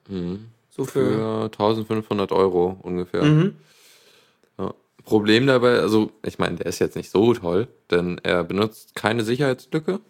[0.85, 1.11] So für.
[1.13, 3.23] Für 1500 Euro ungefähr.
[3.25, 3.57] Mhm.
[4.59, 4.75] Ja.
[5.05, 9.23] Problem dabei, also ich meine, der ist jetzt nicht so toll, denn er benutzt keine
[9.25, 10.01] Sicherheitslücke.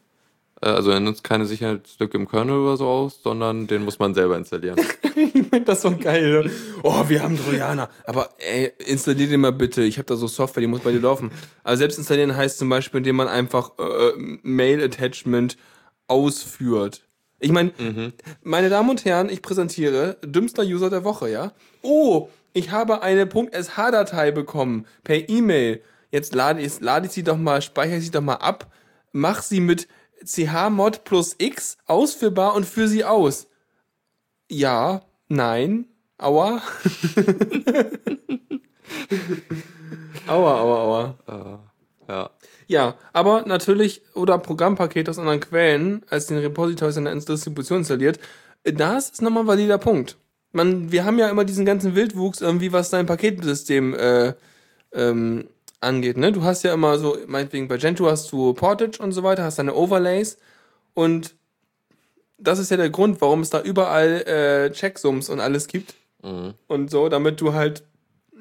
[0.62, 4.14] Äh, Also er nutzt keine Sicherheitslücke im Kernel oder so aus, sondern den muss man
[4.14, 4.76] selber installieren.
[5.66, 6.44] Das ist so geil.
[6.44, 6.50] ne?
[6.82, 7.90] Oh, wir haben Trojaner.
[8.06, 9.82] Aber ey, installier den mal bitte.
[9.82, 11.30] Ich habe da so Software, die muss bei dir laufen.
[11.64, 14.12] Aber selbst installieren heißt zum Beispiel, indem man einfach äh,
[14.42, 15.56] Mail-Attachment
[16.06, 17.02] ausführt.
[17.40, 17.72] Ich meine,
[18.42, 21.52] meine Damen und Herren, ich präsentiere dümmster User der Woche, ja?
[21.82, 25.82] Oh, ich habe eine .sh-Datei bekommen per E-Mail.
[26.10, 28.70] Jetzt lade ich, lade ich sie doch mal, speichere ich sie doch mal ab,
[29.12, 29.88] mach sie mit
[30.24, 33.46] chmod plus x ausführbar und führe sie aus.
[34.50, 35.86] Ja, nein,
[36.18, 36.60] aua.
[40.26, 41.69] aua, aua, aua.
[42.10, 42.30] Ja.
[42.66, 48.20] Ja, aber natürlich, oder Programmpaket aus anderen Quellen, als den Repositories in der Distribution installiert,
[48.62, 50.16] das ist nochmal ein valider Punkt.
[50.52, 54.34] Man, wir haben ja immer diesen ganzen Wildwuchs irgendwie, was dein Paketsystem äh,
[54.92, 55.48] ähm,
[55.80, 56.16] angeht.
[56.16, 56.32] Ne?
[56.32, 59.58] Du hast ja immer so, meinetwegen bei Gentoo hast du Portage und so weiter, hast
[59.58, 60.38] deine Overlays
[60.94, 61.34] und
[62.38, 65.94] das ist ja der Grund, warum es da überall äh, Checksums und alles gibt
[66.68, 67.82] und so, damit du halt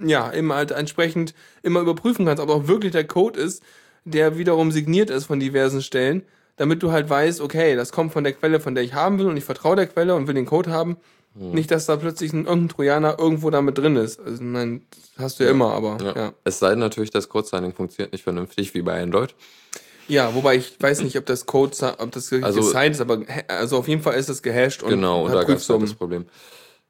[0.04, 1.34] ja immer halt entsprechend
[1.64, 3.64] immer überprüfen kannst, ob auch wirklich der Code ist,
[4.06, 6.24] der wiederum signiert ist von diversen Stellen,
[6.56, 9.28] damit du halt weißt, okay, das kommt von der Quelle, von der ich haben will
[9.28, 10.98] und ich vertraue der Quelle und will den Code haben.
[11.36, 14.20] Nicht, dass da plötzlich ein irgendein Trojaner irgendwo damit drin ist.
[14.20, 14.82] Also, nein,
[15.16, 16.08] das hast du ja, immer, aber ja.
[16.08, 16.16] Ja.
[16.16, 16.34] ja.
[16.44, 19.36] Es sei denn natürlich, das Code-Signing funktioniert nicht vernünftig wie bei Android.
[20.34, 23.88] wobei ich weiß nicht, ob das Code, ob das Also- gesigned ist, aber also auf
[23.88, 26.26] jeden Fall ist das gehasht und Genau, und da gab es halt das Problem,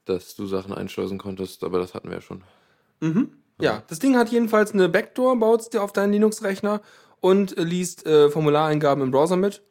[0.06, 2.44] dass du Sachen einschleusen konntest, aber das hatten wir ja schon.
[3.62, 6.82] Ja, das Ding hat jedenfalls eine Backdoor, baut dir auf deinen Linux-Rechner
[7.20, 9.62] und liest äh, Formulareingaben im Browser mit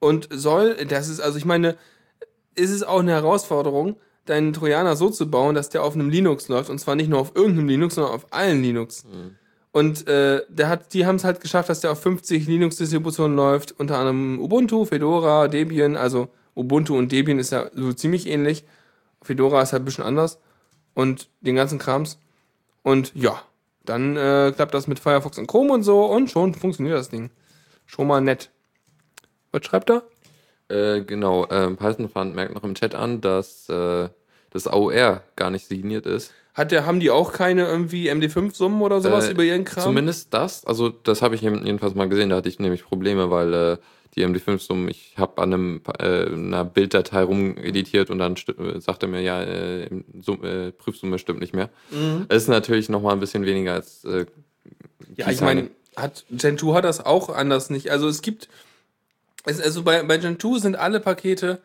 [0.00, 1.76] und soll, das ist, also ich meine,
[2.54, 6.48] ist es auch eine Herausforderung, deinen Trojaner so zu bauen, dass der auf einem Linux
[6.48, 9.04] läuft und zwar nicht nur auf irgendeinem Linux, sondern auf allen Linux.
[9.72, 13.74] Und äh, der hat, die haben es halt geschafft, dass der auf 50 Linux-Distributionen läuft,
[13.78, 18.64] unter anderem Ubuntu, Fedora, Debian, also Ubuntu und Debian ist ja so ziemlich ähnlich.
[19.20, 20.38] Fedora ist halt ein bisschen anders
[20.94, 22.18] und den ganzen Krams.
[22.84, 23.42] Und ja,
[23.84, 27.30] dann äh, klappt das mit Firefox und Chrome und so und schon funktioniert das Ding.
[27.86, 28.50] Schon mal nett.
[29.50, 30.02] Was schreibt er?
[30.68, 34.08] Äh, genau, ähm, Python Fund merkt noch im Chat an, dass äh,
[34.50, 36.32] das AOR gar nicht signiert ist.
[36.54, 39.82] Hat der, haben die auch keine irgendwie MD5-Summen oder sowas Äh, über ihren Kram?
[39.82, 43.52] Zumindest das, also das habe ich jedenfalls mal gesehen, da hatte ich nämlich Probleme, weil
[43.52, 43.76] äh,
[44.16, 49.20] die MD5-Summen, ich habe an einem, äh, einer Bilddatei rumeditiert und dann äh, sagte mir,
[49.20, 51.70] ja, äh, äh, Prüfsumme stimmt nicht mehr.
[52.28, 54.26] Es ist natürlich noch mal ein bisschen weniger als äh,
[55.16, 57.90] Ja, ich meine, hat Gentoo hat das auch anders nicht.
[57.90, 58.48] Also es gibt,
[59.44, 61.60] es, also bei, bei Gentoo sind alle Pakete,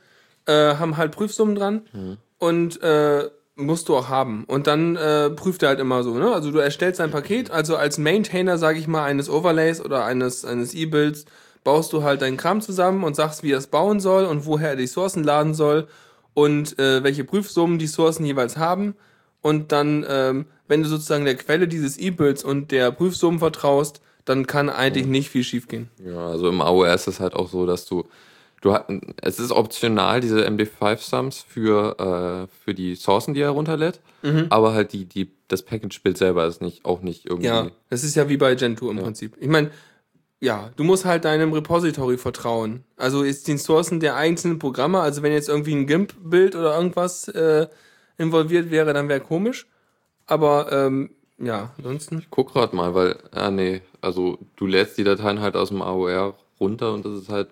[0.45, 4.45] äh, haben halt Prüfsummen dran und äh, musst du auch haben.
[4.45, 6.32] Und dann äh, prüft er halt immer so, ne?
[6.34, 10.45] Also du erstellst ein Paket, also als Maintainer, sage ich mal, eines Overlays oder eines,
[10.45, 11.26] eines E-Builds,
[11.64, 14.72] baust du halt deinen Kram zusammen und sagst, wie er es bauen soll und woher
[14.72, 15.88] er die Sourcen laden soll
[16.34, 18.95] und äh, welche Prüfsummen die Sourcen jeweils haben.
[19.41, 24.47] Und dann, ähm, wenn du sozusagen der Quelle dieses E-Builds und der Prüfsummen vertraust, dann
[24.47, 25.89] kann eigentlich nicht viel schiefgehen.
[26.05, 28.05] Ja, also im AOR ist es halt auch so, dass du,
[28.62, 28.78] du
[29.22, 34.01] es ist optional, diese MD5-Sums für, äh, für die Sourcen, die er runterlädt,
[34.49, 37.47] aber halt die, die, das Package-Bild selber ist nicht, auch nicht irgendwie.
[37.47, 39.36] Ja, das ist ja wie bei Gentoo im Prinzip.
[39.39, 39.72] Ich meine,
[40.41, 42.83] ja, du musst halt deinem Repository vertrauen.
[42.95, 47.27] Also ist den Sourcen der einzelnen Programme, also wenn jetzt irgendwie ein GIMP-Bild oder irgendwas
[47.27, 47.67] äh,
[48.17, 49.67] involviert wäre, dann wäre komisch.
[50.25, 51.09] Aber ähm,
[51.39, 52.25] ja, ansonsten.
[52.29, 56.35] Guck grad mal, weil, ah nee, also du lädst die Dateien halt aus dem AOR
[56.59, 57.49] runter und das ist halt,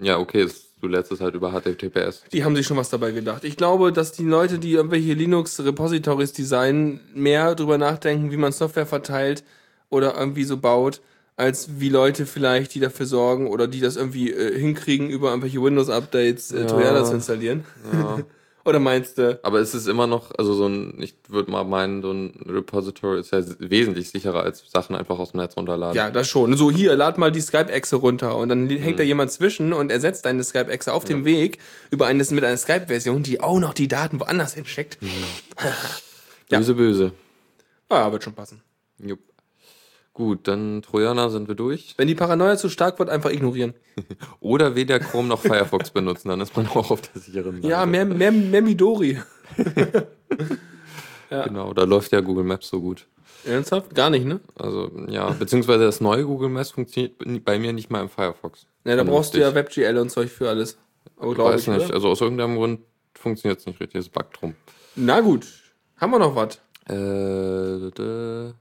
[0.00, 2.24] ja okay, es, du lädst es halt über HTTPS.
[2.32, 3.44] Die haben sich schon was dabei gedacht.
[3.44, 8.86] Ich glaube, dass die Leute, die irgendwelche Linux-Repositories designen, mehr drüber nachdenken, wie man Software
[8.86, 9.44] verteilt
[9.90, 11.00] oder irgendwie so baut,
[11.36, 15.62] als wie Leute vielleicht, die dafür sorgen oder die das irgendwie äh, hinkriegen, über irgendwelche
[15.62, 16.66] Windows-Updates äh, Ja.
[16.66, 17.64] Trojaner zu installieren.
[17.92, 18.18] Ja.
[18.66, 19.38] Oder meinst du?
[19.42, 23.20] Aber es ist immer noch, also so ein, ich würde mal meinen, so ein Repository
[23.20, 25.94] ist ja wesentlich sicherer als Sachen einfach aus dem Netz runterladen.
[25.94, 26.56] Ja, das schon.
[26.56, 30.24] So, hier, lad mal die Skype-Exe runter und dann hängt da jemand zwischen und ersetzt
[30.24, 31.58] deine Skype-Exe auf dem Weg
[31.90, 34.96] über eines, mit einer Skype-Version, die auch noch die Daten woanders hinschickt.
[36.50, 36.58] ja.
[36.58, 37.12] Böse, böse.
[37.90, 38.62] Ah, wird schon passen.
[38.98, 39.20] Jupp.
[40.14, 41.94] Gut, dann Trojaner sind wir durch.
[41.96, 43.74] Wenn die Paranoia zu stark wird, einfach ignorieren.
[44.40, 47.66] Oder weder Chrome noch Firefox benutzen, dann ist man auch auf der sicheren Seite.
[47.68, 49.18] Ja, mehr, mehr, mehr Midori.
[51.30, 53.06] Genau, da läuft ja Google Maps so gut.
[53.44, 53.94] Ernsthaft?
[53.94, 54.40] Gar nicht, ne?
[54.56, 58.66] Also, ja, beziehungsweise das neue Google Maps funktioniert bei mir nicht mal im Firefox.
[58.84, 59.54] Ja, da brauchst du ja.
[59.54, 60.78] WebGL und Zeug für alles.
[61.18, 61.94] Aber Ich weiß nicht, oder?
[61.94, 62.80] also aus irgendeinem Grund
[63.14, 64.54] funktioniert es nicht richtig, es buggt drum.
[64.94, 65.46] Na gut.
[65.96, 66.60] Haben wir noch was?
[66.88, 68.52] Äh, d-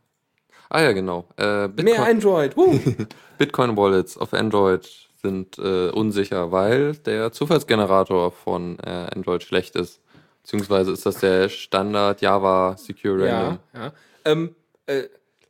[0.73, 1.25] ah ja, genau.
[1.37, 2.57] Äh, Mehr Bitcoin, Android.
[2.57, 2.79] Woo.
[3.37, 4.89] Bitcoin Wallets auf Android
[5.21, 10.01] sind äh, unsicher, weil der Zufallsgenerator von äh, Android schlecht ist.
[10.41, 13.59] Beziehungsweise ist das der Standard Java Secure Random.
[13.73, 13.93] Ja, ja.
[14.25, 14.55] Ähm,
[14.87, 15.03] äh,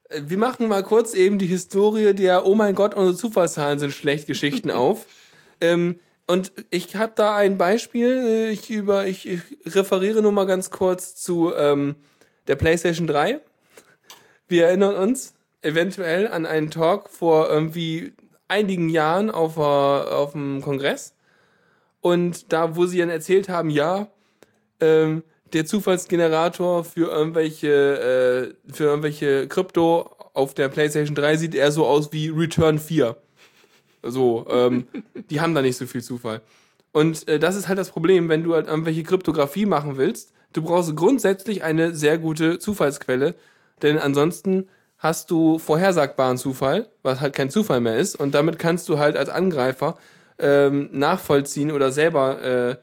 [0.09, 3.91] äh, wir machen mal kurz eben die Historie der Oh mein Gott, unsere Zufallszahlen sind
[3.91, 5.05] schlecht Geschichten auf.
[5.59, 8.09] Ähm, und ich habe da ein Beispiel.
[8.09, 11.95] äh, Ich, über, ich, ich referiere nur mal ganz kurz zu ähm,
[12.47, 13.41] der PlayStation 3.
[14.47, 18.13] Wir erinnern uns eventuell an einen Talk vor irgendwie
[18.47, 21.15] einigen Jahren auf, auf einem Kongress.
[22.01, 24.07] Und da, wo sie dann erzählt haben, ja,
[24.79, 25.23] ähm,
[25.53, 31.85] der Zufallsgenerator für irgendwelche, äh, für irgendwelche Krypto auf der PlayStation 3 sieht eher so
[31.85, 33.15] aus wie Return 4.
[34.01, 34.87] So, ähm,
[35.29, 36.41] die haben da nicht so viel Zufall.
[36.91, 40.33] Und äh, das ist halt das Problem, wenn du halt irgendwelche Kryptographie machen willst.
[40.51, 43.35] Du brauchst grundsätzlich eine sehr gute Zufallsquelle,
[43.81, 44.67] denn ansonsten
[44.97, 48.15] hast du vorhersagbaren Zufall, was halt kein Zufall mehr ist.
[48.15, 49.97] Und damit kannst du halt als Angreifer
[50.39, 52.75] ähm, nachvollziehen oder selber äh,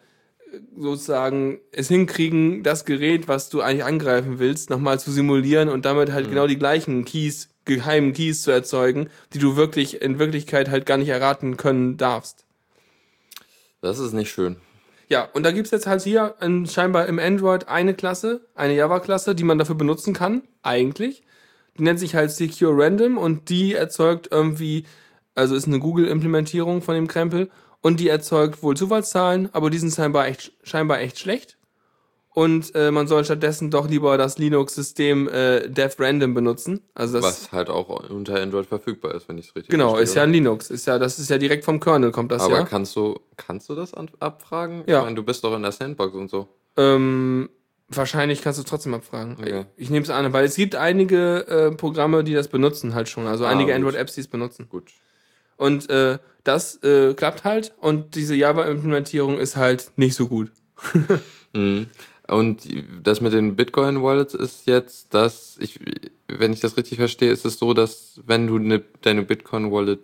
[0.77, 6.13] sozusagen es hinkriegen, das Gerät, was du eigentlich angreifen willst, nochmal zu simulieren und damit
[6.13, 10.87] halt genau die gleichen Keys, geheimen Keys zu erzeugen, die du wirklich in Wirklichkeit halt
[10.87, 12.45] gar nicht erraten können darfst.
[13.81, 14.57] Das ist nicht schön.
[15.11, 19.35] Ja, und da gibt's jetzt halt hier ähm, scheinbar im Android eine Klasse, eine Java-Klasse,
[19.35, 21.25] die man dafür benutzen kann, eigentlich.
[21.77, 24.85] Die nennt sich halt Secure Random und die erzeugt irgendwie,
[25.35, 27.51] also ist eine Google-Implementierung von dem Krempel
[27.81, 31.59] und die erzeugt wohl Zufallszahlen, aber die sind scheinbar echt, scheinbar echt schlecht.
[32.33, 36.81] Und äh, man soll stattdessen doch lieber das Linux-System äh, Dev Random benutzen.
[36.95, 40.05] Also das Was halt auch unter Android verfügbar ist, wenn ich es richtig genau verstehe.
[40.05, 42.59] ist ja ein Linux, ist ja das ist ja direkt vom Kernel kommt das Aber
[42.59, 42.65] ja.
[42.65, 44.85] kannst du, kannst du das abfragen?
[44.87, 44.99] Ja.
[44.99, 46.47] Ich meine, du bist doch in der Sandbox und so.
[46.77, 47.51] Ähm,
[47.89, 49.37] wahrscheinlich kannst du trotzdem abfragen.
[49.41, 49.65] Okay.
[49.77, 53.27] Ich nehme es an, weil es gibt einige äh, Programme, die das benutzen halt schon.
[53.27, 53.75] Also Ah, einige.
[53.75, 54.69] Android-Apps, die es benutzen.
[54.69, 54.85] Gut.
[55.57, 60.53] Und äh, das äh, klappt halt und diese Java-Implementierung ist halt nicht so gut.
[61.53, 61.89] Mhm.
[62.31, 62.63] Und
[63.03, 65.81] das mit den Bitcoin-Wallets ist jetzt, dass ich,
[66.29, 69.99] wenn ich das richtig verstehe, ist es so, dass wenn du ne, deine Bitcoin-Wallet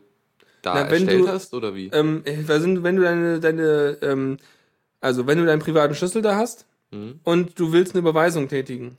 [0.63, 1.89] da Na, erstellt du- hast oder wie?
[1.93, 4.39] Ähm, äh, sind- wenn du deine, deine ähm,
[5.01, 7.21] also wenn du deinen privaten Schlüssel da hast Mhm.
[7.25, 8.97] und du willst eine Überweisung tätigen,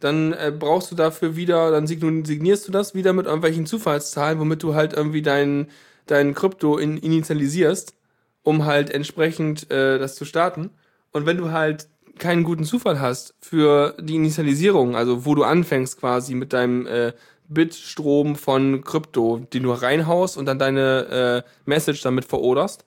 [0.00, 4.38] dann äh, brauchst du dafür wieder, dann sign- signierst du das wieder mit irgendwelchen Zufallszahlen,
[4.40, 5.68] womit du halt irgendwie dein,
[6.06, 7.94] dein Krypto in, initialisierst,
[8.42, 10.70] um halt entsprechend äh, das zu starten.
[11.12, 11.88] Und wenn du halt
[12.18, 17.12] keinen guten Zufall hast für die Initialisierung, also wo du anfängst quasi mit deinem äh,
[17.48, 22.84] Bitstrom von Krypto, den du reinhaust und dann deine äh, Message damit veroderst,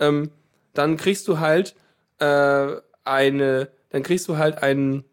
[0.00, 0.30] ähm,
[0.74, 1.74] dann kriegst du halt
[2.18, 5.04] äh, eine, dann kriegst du halt einen,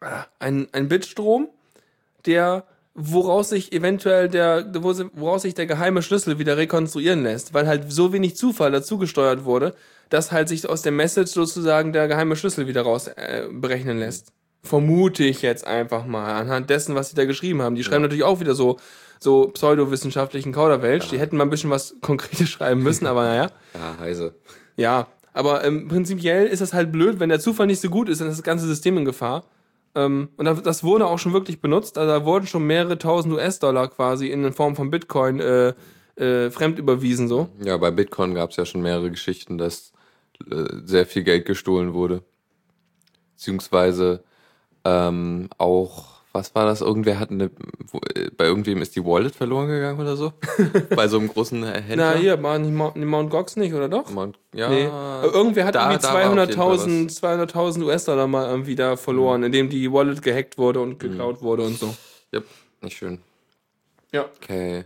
[0.00, 1.48] äh, einen, einen Bitstrom,
[2.26, 7.90] der woraus sich eventuell der, woraus sich der geheime Schlüssel wieder rekonstruieren lässt, weil halt
[7.90, 9.74] so wenig Zufall dazu gesteuert wurde,
[10.10, 14.32] dass halt sich aus der Message sozusagen der geheime Schlüssel wieder raus äh, berechnen lässt.
[14.62, 17.74] Vermute ich jetzt einfach mal anhand dessen, was sie da geschrieben haben.
[17.74, 18.76] Die schreiben natürlich auch wieder so
[19.22, 21.08] so pseudowissenschaftlichen Kauderwelsch.
[21.08, 23.50] Die hätten mal ein bisschen was Konkretes schreiben müssen, aber naja.
[23.74, 24.34] Ja, heise.
[24.76, 28.20] Ja, aber ähm, prinzipiell ist das halt blöd, wenn der Zufall nicht so gut ist,
[28.20, 29.44] dann ist das ganze System in Gefahr.
[29.94, 31.98] Ähm, und das, wurde auch schon wirklich benutzt.
[31.98, 35.74] Also da wurden schon mehrere tausend US-Dollar quasi in Form von Bitcoin äh,
[36.16, 37.48] äh, fremd überwiesen so.
[37.62, 39.92] Ja, bei Bitcoin gab es ja schon mehrere Geschichten, dass
[40.84, 42.22] sehr viel Geld gestohlen wurde.
[43.36, 44.22] Beziehungsweise
[44.84, 46.80] ähm, auch, was war das?
[46.80, 47.50] Irgendwer hat eine,
[47.90, 50.32] wo, äh, bei irgendwem ist die Wallet verloren gegangen oder so?
[50.96, 52.14] bei so einem großen äh, Händler.
[52.14, 54.10] Na, hier, war nicht Mount, Mount Gox nicht, oder doch?
[54.10, 54.84] Mount, ja, Nee.
[55.26, 58.96] Irgendwer hat da- irgendwie da war auf jeden Fall 200.000 200.000 US-Dollar mal irgendwie da
[58.96, 61.94] verloren, indem die Wallet gehackt wurde und geklaut wurde und so.
[62.32, 62.40] Ja,
[62.82, 63.18] nicht schön.
[64.12, 64.26] Ja.
[64.42, 64.84] Okay.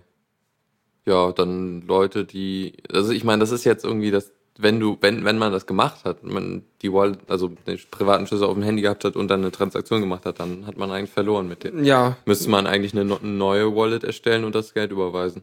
[1.06, 2.74] Ja, dann Leute, die.
[2.90, 6.04] Also ich meine, das ist jetzt irgendwie das, wenn du, wenn, wenn man das gemacht
[6.04, 9.40] hat, man die Wallet, also den privaten Schlüssel auf dem Handy gehabt hat und dann
[9.40, 11.82] eine Transaktion gemacht hat, dann hat man eigentlich verloren mit dem.
[11.84, 15.42] Ja, Müsste man eigentlich eine neue Wallet erstellen und das Geld überweisen.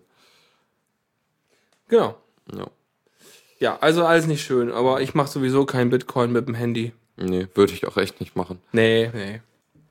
[1.88, 2.16] genau.
[2.56, 2.68] Ja.
[3.60, 6.94] Ja, also alles nicht schön, aber ich mache sowieso kein Bitcoin mit dem Handy.
[7.18, 8.60] Nee, würde ich auch echt nicht machen.
[8.72, 9.42] Nee, nee.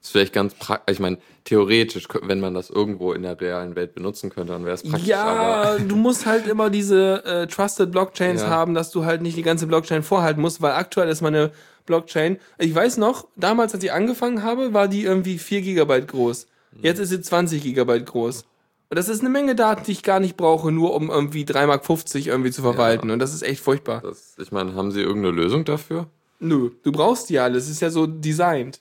[0.03, 0.95] Ist vielleicht ganz praktisch.
[0.95, 4.75] Ich meine, theoretisch, wenn man das irgendwo in der realen Welt benutzen könnte, dann wäre
[4.75, 5.07] es praktisch.
[5.09, 8.49] Ja, aber du musst halt immer diese äh, Trusted Blockchains Ja.
[8.49, 11.51] haben, dass du halt nicht die ganze Blockchain vorhalten musst, weil aktuell ist meine
[11.87, 16.47] Blockchain, ich weiß noch, damals, als ich angefangen habe, war die irgendwie 4 Gigabyte groß.
[16.83, 18.45] Jetzt ist sie 20 Gigabyte groß.
[18.91, 21.67] Und das ist eine Menge Daten, die ich gar nicht brauche, nur um irgendwie 3,50
[21.67, 23.11] Mark irgendwie zu verwalten.
[23.11, 24.01] Und das ist echt furchtbar.
[24.03, 26.07] das, ich meine, haben sie irgendeine Lösung dafür?
[26.39, 27.65] Nö, du brauchst die alles.
[27.65, 28.81] Es ist ja so designt.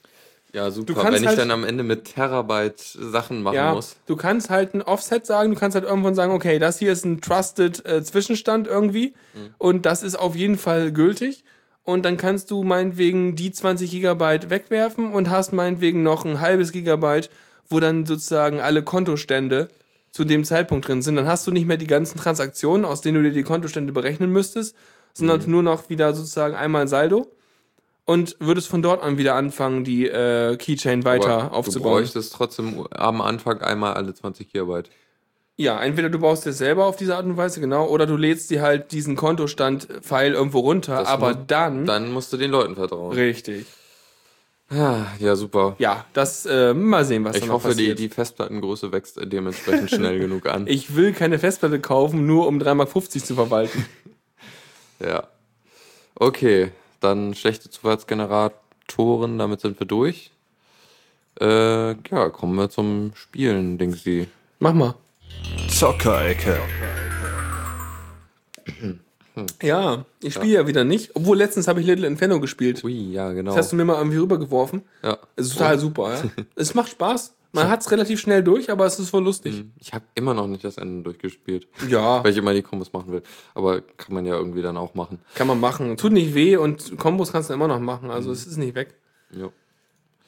[0.51, 0.93] Ja, super.
[0.95, 3.95] kannst Wenn ich halt- dann am Ende mit Terabyte Sachen machen Ja, muss.
[4.07, 7.05] du kannst halt ein Offset sagen, du kannst halt irgendwann sagen, okay, das hier ist
[7.05, 9.13] ein Trusted äh, Zwischenstand irgendwie
[9.59, 11.43] und das ist auf jeden Fall gültig.
[11.83, 16.71] Und dann kannst du meinetwegen die 20 Gigabyte wegwerfen und hast meinetwegen noch ein halbes
[16.71, 17.29] Gigabyte,
[17.67, 19.69] wo dann sozusagen alle Kontostände
[20.11, 21.15] zu dem Zeitpunkt drin sind.
[21.15, 24.31] Dann hast du nicht mehr die ganzen Transaktionen, aus denen du dir die Kontostände berechnen
[24.31, 24.75] müsstest,
[25.13, 27.31] sondern nur noch wieder sozusagen einmal Saldo
[28.09, 31.83] und würdest von dort an wieder anfangen, die äh, Keychain weiter Aber aufzubauen.
[31.83, 34.89] Du bräuchtest trotzdem am Anfang einmal alle 20 Gigabyte.
[35.57, 38.49] Ja, entweder du baust dir selber auf diese Art und Weise, genau, oder du lädst
[38.49, 42.75] dir halt diesen Kontostand-File irgendwo runter, Das aber muss- dann, Dann musst du den Leuten
[42.75, 43.11] vertrauen.
[43.13, 43.65] Richtig.
[44.71, 45.75] Ah, Ja, super.
[45.79, 47.99] Ja, das, äh, mal sehen, was da Ich noch hoffe, die, passiert.
[47.99, 50.67] die Festplattengröße wächst dementsprechend schnell genug an.
[50.67, 53.85] ich will keine Festplatte kaufen, nur um 3,50 Mark zu verwalten.
[55.01, 55.23] Ja.
[56.15, 60.31] Okay, dann schlechte Zufallsgeneratoren, damit sind wir durch.
[61.39, 64.27] Äh, ja, kommen wir zum Spielen, Dingsy.
[64.59, 64.95] Mach mal.
[65.69, 66.59] Zockerecke.
[69.61, 70.67] Ja, ich spiele ja.
[70.67, 72.83] wieder nicht, obwohl letztens habe ich Little Inferno gespielt.
[72.83, 73.51] Ui, ja, genau.
[73.51, 74.81] Das hast du mir mal irgendwie rübergeworfen.
[75.03, 75.17] ja.
[75.35, 76.43] Es ist total super, ja.
[76.55, 77.33] es macht Spaß.
[77.51, 79.65] Man hat es relativ schnell durch, aber es ist voll lustig.
[79.79, 83.11] Ich habe immer noch nicht das Ende durchgespielt, Ja, weil ich immer die Kombos machen
[83.11, 83.23] will.
[83.55, 85.19] Aber kann man ja irgendwie dann auch machen.
[85.35, 85.97] kann man machen.
[85.97, 88.93] Tut nicht weh und Kombos kannst du immer noch machen, also es ist nicht weg.
[89.31, 89.49] Ja.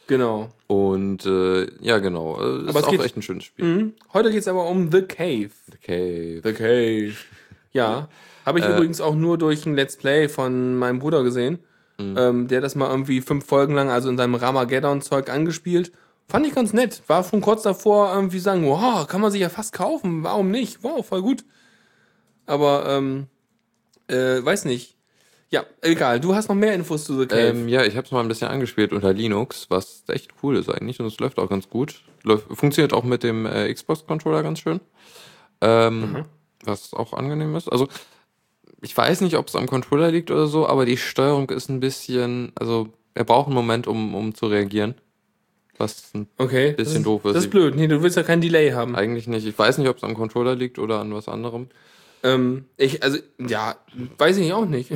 [0.07, 0.49] Genau.
[0.67, 2.39] Und äh, ja, genau.
[2.41, 3.65] Äh, ist Aber es auch geht- echt ein schönes Spiel.
[3.65, 3.93] Mhm.
[4.13, 5.51] Heute geht es aber um The Cave.
[5.71, 6.41] The Cave.
[6.43, 7.13] The Cave.
[7.71, 8.09] Ja.
[8.45, 8.73] Habe ich Äh.
[8.73, 11.59] übrigens auch nur durch ein Let's Play von meinem Bruder gesehen.
[11.99, 12.15] Mhm.
[12.17, 15.91] Ähm, der das mal irgendwie fünf Folgen lang, also in seinem Ramageddon-Zeug angespielt.
[16.31, 17.01] Fand ich ganz nett.
[17.07, 20.23] War schon kurz davor, irgendwie sagen, wow, kann man sich ja fast kaufen.
[20.23, 20.81] Warum nicht?
[20.81, 21.43] Wow, voll gut.
[22.45, 23.27] Aber, ähm,
[24.07, 24.95] äh, weiß nicht.
[25.49, 26.21] Ja, egal.
[26.21, 27.49] Du hast noch mehr Infos zu The Cave.
[27.49, 30.69] Ähm, ja, ich habe es mal ein bisschen angespielt unter Linux, was echt cool ist
[30.69, 32.01] eigentlich und es läuft auch ganz gut.
[32.23, 34.79] Läuft, funktioniert auch mit dem äh, Xbox-Controller ganz schön.
[35.59, 36.23] Ähm,
[36.63, 37.69] Was auch angenehm ist.
[37.69, 37.89] Also,
[38.81, 41.81] ich weiß nicht, ob es am Controller liegt oder so, aber die Steuerung ist ein
[41.81, 44.95] bisschen, also er braucht einen Moment, um, um zu reagieren.
[45.81, 46.73] Was ein, okay.
[46.73, 47.35] bisschen das ist, doof ist.
[47.35, 47.75] Das ist blöd.
[47.75, 48.95] Nee, du willst ja kein Delay haben.
[48.95, 49.47] eigentlich nicht.
[49.47, 51.69] Ich weiß nicht, ob es am Controller liegt oder an was anderem.
[52.23, 53.75] Ähm, ich, also, ja,
[54.19, 54.91] weiß ich auch nicht.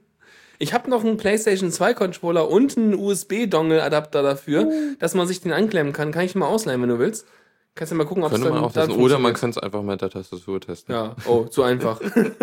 [0.60, 4.70] ich habe noch einen PlayStation 2 Controller und einen USB-Dongle-Adapter dafür,
[5.00, 6.12] dass man sich den anklemmen kann.
[6.12, 7.26] Kann ich mal ausleihen, wenn du willst.
[7.74, 8.92] Kannst du mal gucken, ob es dann, man auch dann.
[8.92, 10.94] Oder man kann es einfach mit der Tastatur testen.
[10.94, 12.00] Ja, oh, zu einfach.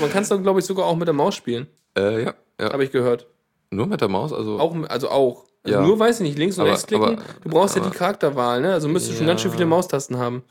[0.00, 1.66] man kann es dann, glaube ich, sogar auch mit der Maus spielen.
[1.96, 2.72] Äh, ja, ja.
[2.72, 3.26] Habe ich gehört.
[3.70, 4.34] Nur mit der Maus?
[4.34, 5.46] Also, Auch, also auch.
[5.66, 5.86] Also Ja.
[5.86, 7.04] Nur weiß ich nicht, links und Aber- rechts klicken.
[7.18, 8.72] aber- du brauchst ja aber- die Charakterwahl, ne?
[8.72, 9.56] Also müsstest du schon ganz schön Ja.
[9.56, 10.42] viele Maustasten haben.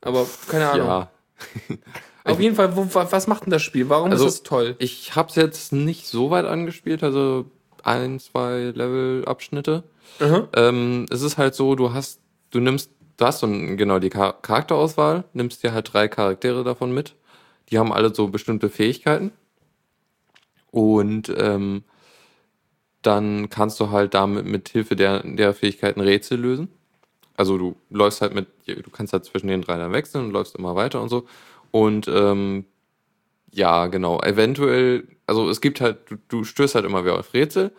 [0.00, 0.86] Aber keine Ahnung.
[0.86, 1.10] ja.
[2.24, 3.88] Auf jeden Fall, wo, wa- was macht denn das Spiel?
[3.88, 4.76] Warum Also- ist das toll?
[4.78, 7.46] Ich habe es jetzt nicht so weit angespielt, also
[7.84, 9.82] ein, zwei Level-Abschnitte.
[10.20, 10.48] Aha.
[10.54, 14.10] Ähm, es ist halt so, du hast, du nimmst, du hast so ein, genau die
[14.10, 17.14] Char Charakterauswahl, nimmst dir halt drei Charaktere davon mit.
[17.70, 19.30] Die haben alle so bestimmte Fähigkeiten.
[20.70, 21.84] Und ähm,
[23.02, 26.68] dann kannst du halt damit mit Hilfe der, der Fähigkeiten Rätsel lösen.
[27.36, 30.56] Also du läufst halt mit, du kannst halt zwischen den drei dann wechseln und läufst
[30.56, 31.26] immer weiter und so.
[31.70, 32.64] Und ähm,
[33.52, 34.20] ja, genau.
[34.22, 37.72] Eventuell, also es gibt halt, du, du stößt halt immer wieder auf Rätsel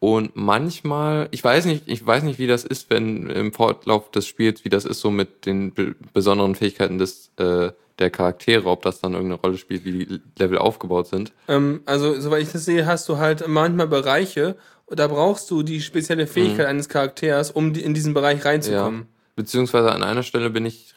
[0.00, 4.26] Und manchmal, ich weiß nicht, ich weiß nicht, wie das ist, wenn im Fortlauf des
[4.26, 8.82] Spiels, wie das ist so mit den be besonderen Fähigkeiten des äh, der Charaktere, ob
[8.82, 11.32] das dann irgendeine Rolle spielt, wie die Level aufgebaut sind.
[11.48, 14.56] Ähm, also, soweit ich das sehe, hast du halt manchmal Bereiche,
[14.88, 19.06] da brauchst du die spezielle Fähigkeit eines Charakters, um in diesen Bereich reinzukommen.
[19.36, 20.94] Beziehungsweise an einer Stelle bin ich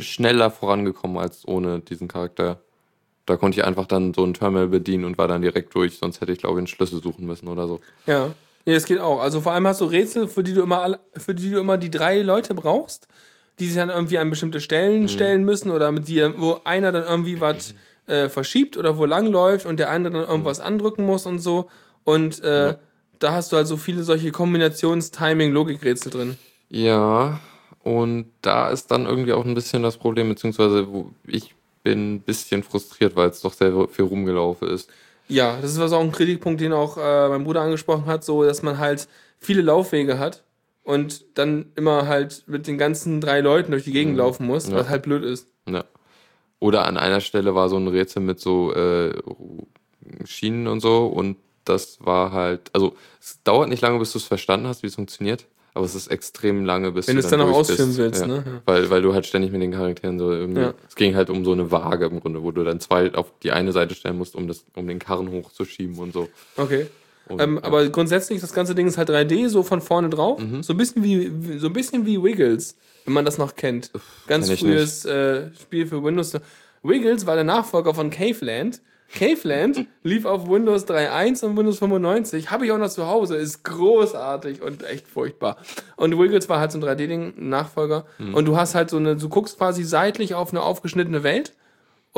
[0.00, 2.60] schneller vorangekommen als ohne diesen Charakter.
[3.26, 6.20] Da konnte ich einfach dann so ein Terminal bedienen und war dann direkt durch, sonst
[6.20, 7.80] hätte ich, glaube ich, einen Schlüssel suchen müssen oder so.
[8.06, 8.34] Ja.
[8.64, 9.20] Ja, das geht auch.
[9.20, 11.78] Also vor allem hast du Rätsel, für die du immer alle, für die du immer
[11.78, 13.08] die drei Leute brauchst,
[13.58, 17.04] die sich dann irgendwie an bestimmte Stellen stellen müssen oder mit dir, wo einer dann
[17.04, 17.74] irgendwie was
[18.06, 21.68] äh, verschiebt oder wo lang läuft und der andere dann irgendwas andrücken muss und so.
[22.04, 22.76] Und äh,
[23.18, 26.38] da hast du halt so viele solche Kombinations-Timing-Logikrätsel drin.
[26.68, 27.40] Ja,
[27.82, 32.20] und da ist dann irgendwie auch ein bisschen das Problem, beziehungsweise wo ich bin ein
[32.20, 34.90] bisschen frustriert, weil es doch sehr viel rumgelaufen ist.
[35.28, 38.44] Ja, das ist was auch ein Kritikpunkt, den auch äh, mein Bruder angesprochen hat, so
[38.44, 40.42] dass man halt viele Laufwege hat
[40.88, 44.76] und dann immer halt mit den ganzen drei Leuten durch die Gegend laufen muss, Ja.
[44.76, 45.46] was halt blöd ist.
[45.68, 45.84] Ja.
[46.60, 49.12] Oder an einer Stelle war so ein Rätsel mit so äh,
[50.24, 54.24] Schienen und so und das war halt, also es dauert nicht lange, bis du es
[54.24, 57.42] verstanden hast, wie es funktioniert, aber es ist extrem lange, bis Wenn du es dann
[57.42, 57.98] auch durch ausführen bist.
[57.98, 58.26] willst, ja.
[58.26, 58.42] ne?
[58.46, 58.62] Ja.
[58.64, 60.74] Weil, weil du halt ständig mit den Charakteren so irgendwie, Ja.
[60.88, 63.50] es ging halt um so eine Waage im Grunde, wo du dann zwei auf die
[63.52, 66.28] eine Seite stellen musst, um, das, um den Karren hochzuschieben und so.
[66.56, 66.86] Okay.
[67.38, 67.64] Ähm, ja.
[67.64, 70.40] aber grundsätzlich, das ganze Ding ist halt 3D, so von vorne drauf.
[70.40, 70.62] Mhm.
[70.62, 73.90] So ein bisschen wie, so ein bisschen wie Wiggles, wenn man das noch kennt.
[74.26, 76.38] Ganz kenn frühes äh, Spiel für Windows.
[76.82, 78.80] Wiggles war der Nachfolger von Caveland.
[79.14, 82.50] Caveland lief auf Windows 3.1 und Windows 95.
[82.50, 83.36] Habe ich auch noch zu Hause.
[83.36, 85.56] Ist großartig und echt furchtbar.
[85.96, 88.04] Und Wiggles war halt so ein 3D-Ding, ein Nachfolger.
[88.18, 88.34] Mhm.
[88.34, 91.54] Und du hast halt so eine, du guckst quasi seitlich auf eine aufgeschnittene Welt.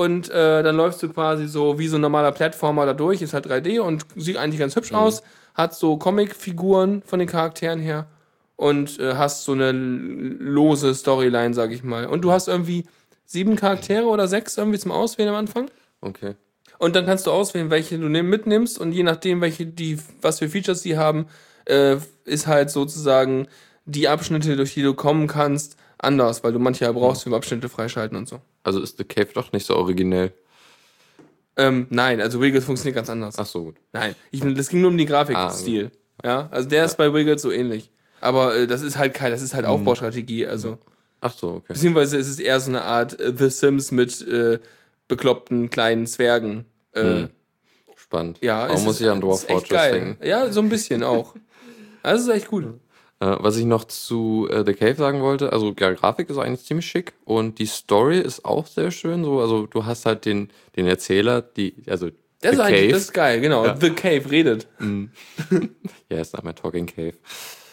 [0.01, 3.35] Und äh, dann läufst du quasi so wie so ein normaler Plattformer da durch, ist
[3.35, 5.23] halt 3D und sieht eigentlich ganz hübsch aus.
[5.55, 8.07] Hat so Comic-Figuren von den Charakteren her
[8.57, 12.07] und äh, hast so eine lose Storyline, sag ich mal.
[12.07, 12.87] Und du hast irgendwie
[13.27, 15.71] sieben Charaktere oder sechs irgendwie zum Auswählen am Anfang.
[16.01, 16.35] Okay.
[16.79, 20.39] Und dann kannst du auswählen, welche du nimm- mitnimmst und je nachdem, welche die, was
[20.39, 21.27] für Features die haben,
[21.67, 23.49] äh, ist halt sozusagen
[23.85, 27.69] die Abschnitte, durch die du kommen kannst, anders, weil du manche ja brauchst für Abschnitte
[27.69, 28.41] freischalten und so.
[28.63, 30.33] Also ist The Cave doch nicht so originell.
[31.57, 33.39] Ähm, nein, also Wiggles funktioniert ganz anders.
[33.39, 33.77] Ach so, gut.
[33.93, 35.91] Nein, ich, das ging nur um die Grafikstil.
[36.25, 37.91] ja, also der ist bei Wiggles so ähnlich.
[38.21, 40.79] Aber äh, das ist halt kein, das ist halt Aufbaustrategie, also.
[41.23, 41.73] Ach so, okay.
[41.75, 44.59] Beziehungsweise es ist eher so eine Art äh, The Sims mit äh,
[45.09, 46.65] bekloppten kleinen Zwergen.
[46.93, 47.29] Äh, Hm.
[47.97, 48.39] Spannend.
[48.41, 49.93] Ja, Warum es muss ist- ich an es Dwarf Fortress geil.
[49.93, 50.27] denken?
[50.27, 51.35] Ja, so ein bisschen auch.
[52.03, 52.65] Also es ist echt gut.
[53.21, 56.65] Äh, was ich noch zu äh, The Cave sagen wollte, also ja, Grafik ist eigentlich
[56.65, 59.25] ziemlich schick und die Story ist auch sehr schön.
[59.25, 62.93] So, also du hast halt den, den Erzähler, die, also Das The ist eigentlich Cave.
[62.93, 63.67] das ist geil, genau.
[63.67, 63.77] Ja.
[63.77, 64.67] The Cave redet.
[66.09, 67.13] Ja, ist einmal Talking Cave.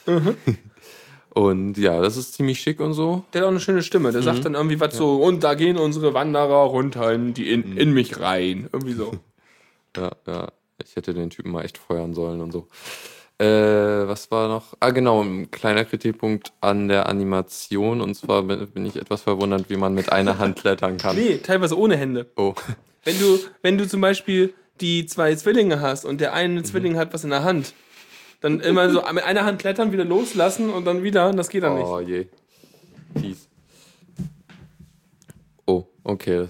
[0.05, 0.35] Mhm.
[1.33, 3.23] und ja, das ist ziemlich schick und so.
[3.33, 4.11] Der hat auch eine schöne Stimme.
[4.11, 7.77] Der sagt dann irgendwie was so, und da gehen unsere Wanderer runter in, die in,
[7.77, 8.69] in mich rein.
[8.71, 9.11] Irgendwie so.
[9.95, 10.51] Ja, ja.
[10.83, 12.67] Ich hätte den Typen mal echt feuern sollen und so.
[13.39, 13.45] Äh,
[14.07, 14.73] was war noch?
[14.79, 18.01] Ah, genau, ein kleiner Kritikpunkt an der Animation.
[18.01, 21.15] Und zwar bin ich etwas verwundert, wie man mit einer Hand klettern kann.
[21.15, 22.31] Nee, teilweise ohne Hände.
[22.35, 22.55] Oh.
[23.03, 26.35] Wenn du, wenn du zum Beispiel die zwei Zwillinge hast und der Mhm.
[26.37, 27.73] eine Zwilling hat was in der Hand,
[28.41, 31.75] dann immer so mit einer Hand klettern, wieder loslassen und dann wieder, das geht dann
[31.75, 31.85] nicht.
[31.87, 32.27] Oh je.
[33.19, 33.47] Fies.
[35.65, 36.47] Oh, okay.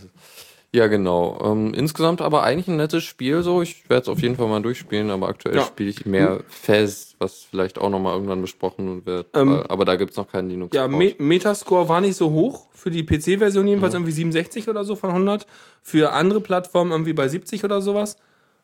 [0.78, 1.40] Ja, genau.
[1.44, 3.64] Ähm, insgesamt aber eigentlich ein nettes Spiel so.
[3.64, 5.64] Ich werde es auf jeden Fall mal durchspielen, aber aktuell Ja.
[5.64, 9.26] spiele ich mehr Fez, was vielleicht auch nochmal irgendwann besprochen wird.
[9.34, 12.30] Ähm, aber, aber da gibt es noch keinen linux Ja, Me Metascore war nicht so
[12.30, 12.68] hoch.
[12.74, 14.02] Für die PC-Version jedenfalls Mhm.
[14.02, 15.48] irgendwie 67 oder so von 100.
[15.82, 18.16] Für andere Plattformen irgendwie bei 70 oder sowas.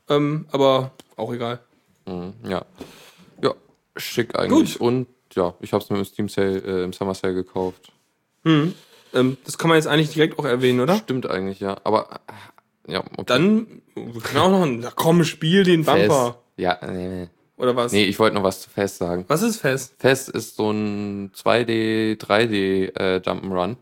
[0.07, 1.61] Ähm, aber auch egal.
[2.05, 2.63] Mhm, ja.
[3.41, 3.55] Ja,
[3.97, 4.79] schick eigentlich.
[4.79, 7.91] Und ja, ich habe es mir im Steam Sale, äh, im Summer Sale gekauft.
[9.13, 10.95] Ähm, das kann man jetzt eigentlich direkt auch erwähnen, oder?
[10.97, 11.77] Stimmt eigentlich, ja.
[11.83, 12.07] Aber
[12.87, 13.23] ja, okay.
[13.27, 15.83] Dann, können auch noch ein, na komm, spiel den.
[15.85, 16.37] Bumper.
[16.57, 17.27] Ja, nee.
[17.57, 17.91] Oder was?
[17.91, 19.25] Nee, ich wollte noch was zu Fez sagen.
[19.27, 19.93] Was ist fest?
[19.99, 23.75] Fest ist so ein 2D, 3D äh, Jump'n'Run.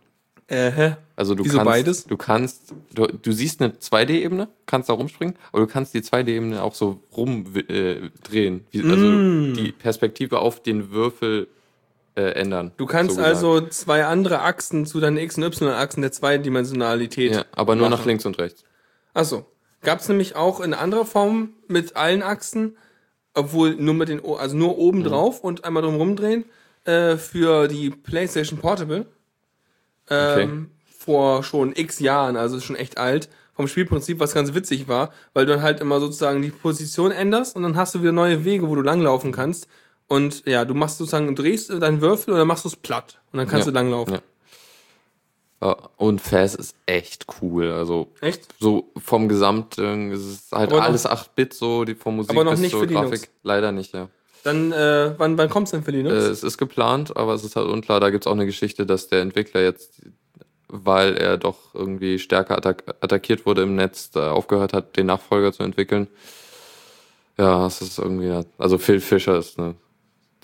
[0.47, 0.95] Äh, hä?
[1.15, 2.05] Also du Wieso kannst, beides?
[2.05, 6.61] du kannst, du, du siehst eine 2D-Ebene, kannst da rumspringen, aber du kannst die 2D-Ebene
[6.61, 8.65] auch so rumdrehen.
[8.73, 9.53] Äh, also Mm.
[9.53, 11.47] die Perspektive auf den Würfel
[12.15, 12.71] äh, ändern.
[12.77, 17.31] Du kannst so also zwei andere Achsen zu deinen X- und Y-Achsen der Zweidimensionalität.
[17.33, 18.07] Ja, aber nur nach machen.
[18.09, 18.63] links und rechts.
[19.13, 19.45] Achso.
[19.83, 22.77] Gab es nämlich auch in anderer Form mit allen Achsen,
[23.33, 25.03] obwohl nur mit den, O- also nur oben Mhm.
[25.05, 26.45] drauf und einmal drum rumdrehen,
[26.83, 29.05] äh, für die PlayStation Portable.
[30.09, 33.29] Ähm, Vor schon x Jahren, also schon echt alt.
[33.53, 37.55] vom Spielprinzip, was ganz witzig war, weil du dann halt immer sozusagen die Position änderst
[37.55, 39.67] und dann hast du wieder neue Wege, wo du langlaufen kannst.
[40.11, 43.21] Und ja, du machst sozusagen, drehst deinen Würfel und dann machst du es platt.
[43.31, 43.71] Und dann kannst Ja.
[43.71, 44.15] du langlaufen.
[45.61, 45.77] Ja.
[45.95, 47.71] Und Faz ist echt cool.
[47.71, 48.47] Also Echt?
[48.59, 52.51] so vom Gesamten, es ist halt Aber alles 8-Bit, so die vom Musik Aber noch
[52.51, 53.09] bis nicht zur für Linux.
[53.09, 53.29] Grafik.
[53.43, 54.09] Leider nicht, ja.
[54.43, 56.13] Dann, äh, wann, wann kommt's denn für Linux?
[56.13, 58.01] Äh, es ist geplant, aber es ist halt unklar.
[58.01, 60.01] Da gibt es auch eine Geschichte, dass der Entwickler jetzt,
[60.67, 65.53] weil er doch irgendwie stärker attack attackiert wurde im Netz, da aufgehört hat, den Nachfolger
[65.53, 66.07] zu entwickeln.
[67.37, 69.75] Ja, es ist irgendwie, also Phil Fischer ist ne,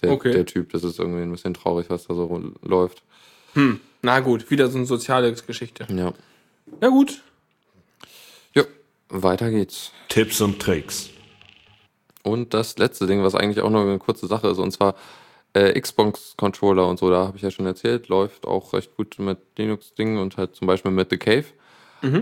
[0.02, 0.32] der, Okay.
[0.32, 0.72] der Typ.
[0.72, 3.04] Das ist irgendwie ein bisschen traurig, was da so läuft.
[3.54, 5.88] hm, na gut, wieder so eine soziale Geschichte.
[5.90, 6.14] Ja.
[6.82, 7.22] Ja gut.
[8.54, 8.64] Ja,
[9.10, 9.92] weiter geht's.
[10.10, 11.10] Tipps und Tricks.
[12.24, 14.96] Und das letzte Ding, was eigentlich auch nur eine kurze Sache ist, und zwar
[15.54, 19.38] äh, Xbox-Controller und so, da habe ich ja schon erzählt, läuft auch recht gut mit
[19.58, 21.46] Linux-Dingen und halt zum Beispiel mit The Cave.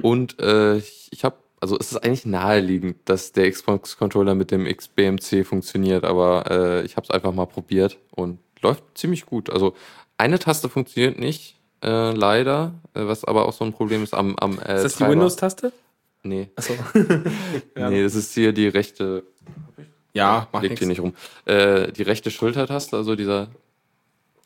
[0.04, 1.36] Und äh, ich, ich habe,
[1.66, 6.96] also es ist eigentlich naheliegend, dass der Xbox-Controller mit dem XBMC funktioniert, aber äh, ich
[6.96, 9.50] habe es einfach mal probiert und läuft ziemlich gut.
[9.50, 9.74] Also
[10.16, 14.36] eine Taste funktioniert nicht, äh, leider, äh, was aber auch so ein Problem ist am,
[14.36, 15.14] am äh, Ist das die Treiber.
[15.14, 15.74] Windows-Taste?
[16.22, 16.50] Nee.
[16.56, 16.74] Achso.
[17.76, 19.24] Nee, das ist hier die rechte
[20.14, 21.02] ja, mach Legt hier nichts.
[21.04, 21.16] nicht rum.
[21.46, 23.48] Äh, die rechte Schultertaste, also dieser,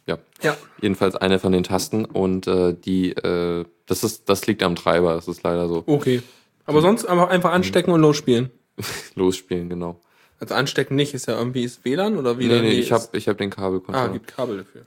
[0.08, 0.56] ja, Ja.
[0.82, 5.16] jedenfalls eine von den Tasten und äh, die, äh, das ist, das liegt am Treiber,
[5.16, 5.84] das ist leider so.
[5.86, 6.22] Okay.
[6.70, 8.52] Aber sonst einfach, einfach anstecken und losspielen.
[9.16, 10.00] Losspielen, genau.
[10.40, 12.48] Also anstecken nicht, ist ja irgendwie ist WLAN oder wie?
[12.48, 14.14] Nee, nee, ich habe ich hab den Ah, Kabelcontroller.
[14.14, 14.84] gibt Kabel dafür.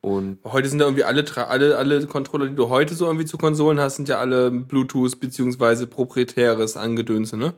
[0.00, 3.38] und Heute sind ja irgendwie alle, alle, alle Controller, die du heute so irgendwie zu
[3.38, 7.54] Konsolen hast, sind ja alle Bluetooth beziehungsweise proprietäres Angedönse, ne?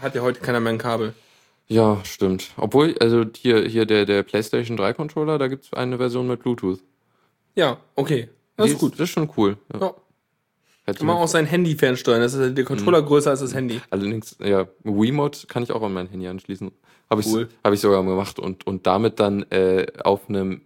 [0.00, 1.14] Hat ja heute keiner mehr ein Kabel.
[1.68, 2.50] ja, stimmt.
[2.56, 6.78] Obwohl, also hier, hier der, der PlayStation 3 Controller, da gibt's eine Version mit Bluetooth.
[7.56, 8.28] Ja, okay.
[8.56, 8.92] Das Die ist gut.
[8.94, 9.56] Das ist schon cool.
[9.72, 9.80] Ja.
[9.80, 9.94] Ja.
[10.84, 12.20] Hätte Kann man mir- auch sein Handy fernsteuern.
[12.20, 13.80] Das ist halt der Controller größer als das Handy.
[13.90, 16.70] Allerdings, ja, Wiimote kann ich auch an mein Handy anschließen.
[17.08, 17.48] Habe ich, Cool.
[17.62, 20.62] hab ich sogar gemacht und, und damit dann äh, auf einem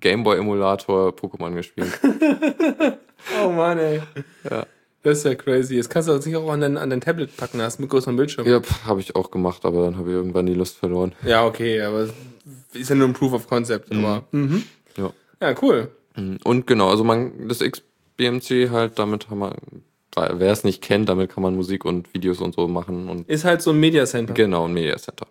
[0.00, 1.98] Gameboy-Emulator Pokémon gespielt.
[3.44, 4.00] Oh Mann, ey.
[4.48, 4.64] Ja.
[5.02, 5.74] Das ist ja crazy.
[5.74, 7.90] Jetzt kannst du das sicher auch an dein, an dein Tablet packen, hast du mit
[7.90, 8.46] größerem Bildschirm.
[8.46, 11.12] ja, habe ich auch gemacht, aber dann habe ich irgendwann die Lust verloren.
[11.24, 12.08] Ja, okay, aber
[12.72, 13.90] ist ja nur ein Proof of Concept.
[13.92, 14.62] Aber, mhm.
[14.96, 15.12] Ja.
[15.42, 15.90] ja, cool.
[16.44, 17.60] Und genau, also man, das
[18.18, 19.54] XBMC halt, damit haben wir,
[20.14, 23.44] wer es nicht kennt, damit kann man Musik und Videos und so machen und Ist
[23.44, 24.34] halt so ein Media Center.
[24.34, 25.26] genau, ein Media Center.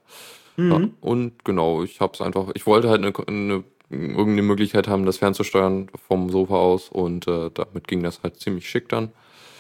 [0.60, 5.06] Ja, und genau, ich habe es einfach, ich wollte halt eine, eine, irgendeine Möglichkeit haben,
[5.06, 9.12] das fernzusteuern vom Sofa aus und äh, damit ging das halt ziemlich schick dann.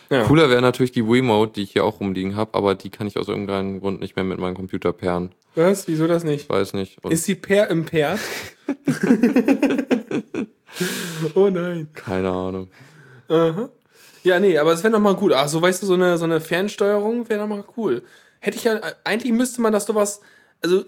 [0.09, 0.23] Ja.
[0.23, 3.17] Cooler wäre natürlich die Wiimote, die ich hier auch rumliegen habe, aber die kann ich
[3.17, 5.35] aus irgendeinem Grund nicht mehr mit meinem Computer pairen.
[5.53, 5.87] Was?
[5.87, 6.49] Wieso das nicht?
[6.49, 6.97] Weiß nicht.
[7.03, 8.19] Und Ist sie per impaired?
[11.35, 11.89] oh nein.
[11.93, 12.69] keine Ahnung.
[13.29, 13.69] Aha.
[14.23, 15.31] Ja, nee, aber es wäre nochmal gut.
[15.33, 18.03] Ach, so weißt du, so eine, so eine Fernsteuerung wäre nochmal cool.
[18.39, 20.21] Hätte ich ja, eigentlich müsste man das sowas,
[20.61, 20.83] also,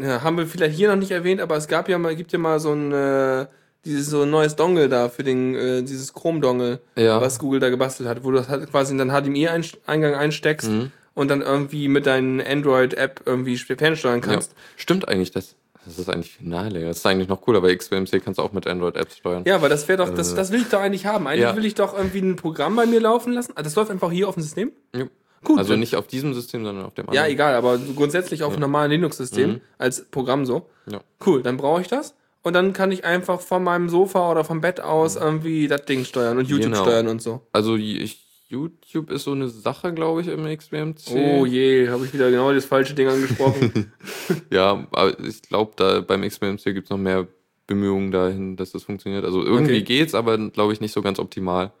[0.00, 2.38] ja, haben wir vielleicht hier noch nicht erwähnt, aber es gab ja mal, gibt ja
[2.38, 3.46] mal so ein, äh,
[3.84, 7.20] dieses so ein neues Dongle da für den, äh, dieses Chrome-Dongle, Ja.
[7.20, 10.92] was Google da gebastelt hat, wo du das halt quasi in deinen HDMI-Eingang einsteckst Mhm.
[11.14, 14.26] und dann irgendwie mit deinen Android-App irgendwie fernsteuern Ja.
[14.26, 14.52] kannst.
[14.76, 15.56] Stimmt eigentlich das.
[15.84, 16.84] Das ist eigentlich finale.
[16.84, 19.42] Das ist eigentlich noch cooler, weil XBMC kannst du auch mit Android-Apps steuern.
[19.46, 21.26] Ja, aber das wäre doch, das, das will ich doch eigentlich haben.
[21.26, 21.48] Eigentlich Äh.
[21.50, 21.56] Ja.
[21.56, 23.52] will ich doch irgendwie ein Programm bei mir laufen lassen.
[23.56, 24.72] Ah, Das läuft einfach hier auf dem System?
[24.94, 25.06] Ja.
[25.44, 25.58] Gut.
[25.58, 27.30] Also nicht auf diesem System, sondern auf dem Ja, anderen.
[27.32, 30.68] egal, aber grundsätzlich auf einem normalen Linux-System als Programm so.
[30.86, 31.00] Ja.
[31.26, 32.14] Cool, dann brauche ich das.
[32.44, 36.04] Und dann kann ich einfach von meinem Sofa oder vom Bett aus irgendwie das Ding
[36.04, 36.82] steuern und YouTube Genau.
[36.84, 37.40] steuern und so.
[37.52, 38.21] Also ich,
[38.52, 41.10] YouTube ist so eine Sache, glaube ich, im XBMC.
[41.14, 43.92] Oh je, habe ich wieder genau das falsche Ding angesprochen.
[44.50, 47.26] Ja, aber ich glaube, da beim XBMC gibt es noch mehr
[47.66, 49.24] Bemühungen dahin, dass das funktioniert.
[49.24, 49.82] Also irgendwie Okay.
[49.82, 51.72] geht's, aber glaube ich nicht so ganz optimal.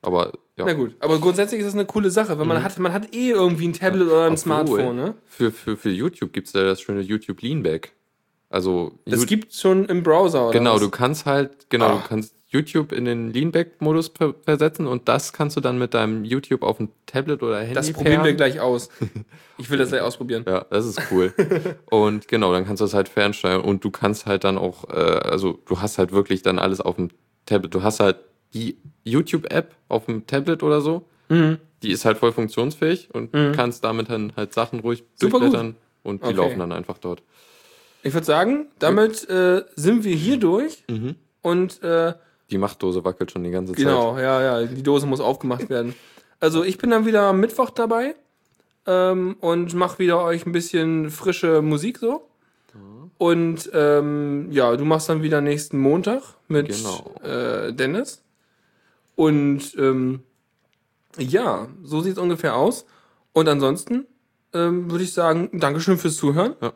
[0.00, 0.64] Aber ja.
[0.66, 3.30] Na gut, aber grundsätzlich ist das eine coole Sache, weil man hat man hat eh
[3.30, 5.14] irgendwie ein Tablet oder ein Obwohl, Smartphone, ne?
[5.26, 7.92] Für, für, für YouTube gibt es da das schöne YouTube Leanback.
[8.50, 10.80] Also Das Ju- gibt's schon im Browser oder Genau, was?
[10.80, 12.02] du kannst halt, genau, Ah.
[12.02, 16.24] du kannst YouTube in den Leanback-Modus ver versetzen und das kannst du dann mit deinem
[16.24, 18.36] YouTube auf ein Tablet oder Handy Das probieren wir pairen.
[18.36, 18.88] gleich aus.
[19.58, 20.44] Ich will das gleich ausprobieren.
[20.46, 21.32] Ja, das ist cool.
[21.90, 24.96] und genau, dann kannst du das halt fernsteuern und du kannst halt dann auch, äh,
[24.96, 27.10] also du hast halt wirklich dann alles auf dem
[27.46, 27.72] Tablet.
[27.72, 28.16] Du hast halt
[28.54, 31.04] die YouTube-App auf dem Tablet oder so.
[31.28, 31.58] Mhm.
[31.82, 35.42] Die ist halt voll funktionsfähig und kannst damit dann halt Sachen ruhig Super gut.
[35.42, 36.36] durchblättern und die Okay.
[36.36, 37.22] laufen dann einfach dort.
[38.02, 41.14] Ich würde sagen, damit äh, sind wir hier durch Mhm.
[41.40, 42.14] und äh,
[42.52, 43.84] Die Machtdose wackelt schon die ganze Zeit.
[43.84, 45.94] Genau, ja, ja, die Dose muss aufgemacht werden.
[46.38, 48.14] Also ich bin dann wieder am Mittwoch dabei
[48.86, 52.28] ähm, und mache wieder euch ein bisschen frische Musik so.
[53.18, 57.14] Und ähm, ja, du machst dann wieder nächsten Montag mit Genau.
[57.22, 58.22] äh, Dennis.
[59.14, 60.20] Und ähm,
[61.18, 62.84] Ja, so sieht es ungefähr aus.
[63.32, 64.06] Und ansonsten
[64.52, 66.54] ähm, würde ich sagen, Dankeschön fürs Zuhören.
[66.60, 66.72] Ja.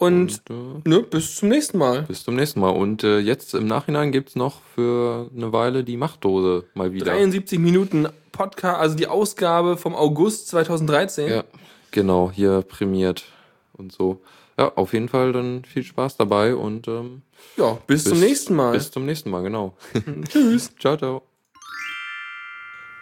[0.00, 2.02] Und, Und, äh, ne, bis zum nächsten Mal.
[2.02, 2.70] bis zum nächsten Mal.
[2.70, 7.04] Und äh, jetzt im Nachhinein gibt's noch für eine Weile die Machtdose mal wieder.
[7.04, 11.28] 73 Minuten Podcast, also die Ausgabe vom August 2013.
[11.28, 11.44] Ja,
[11.90, 13.24] genau, hier prämiert
[13.74, 14.22] und so.
[14.58, 17.20] Ja, auf jeden Fall dann viel Spaß dabei und ähm,
[17.58, 18.72] Ja, bis, zum nächsten Mal.
[18.72, 19.74] Bis zum nächsten Mal, genau.
[20.30, 20.70] Tschüss.
[20.78, 21.29] ciao, ciao.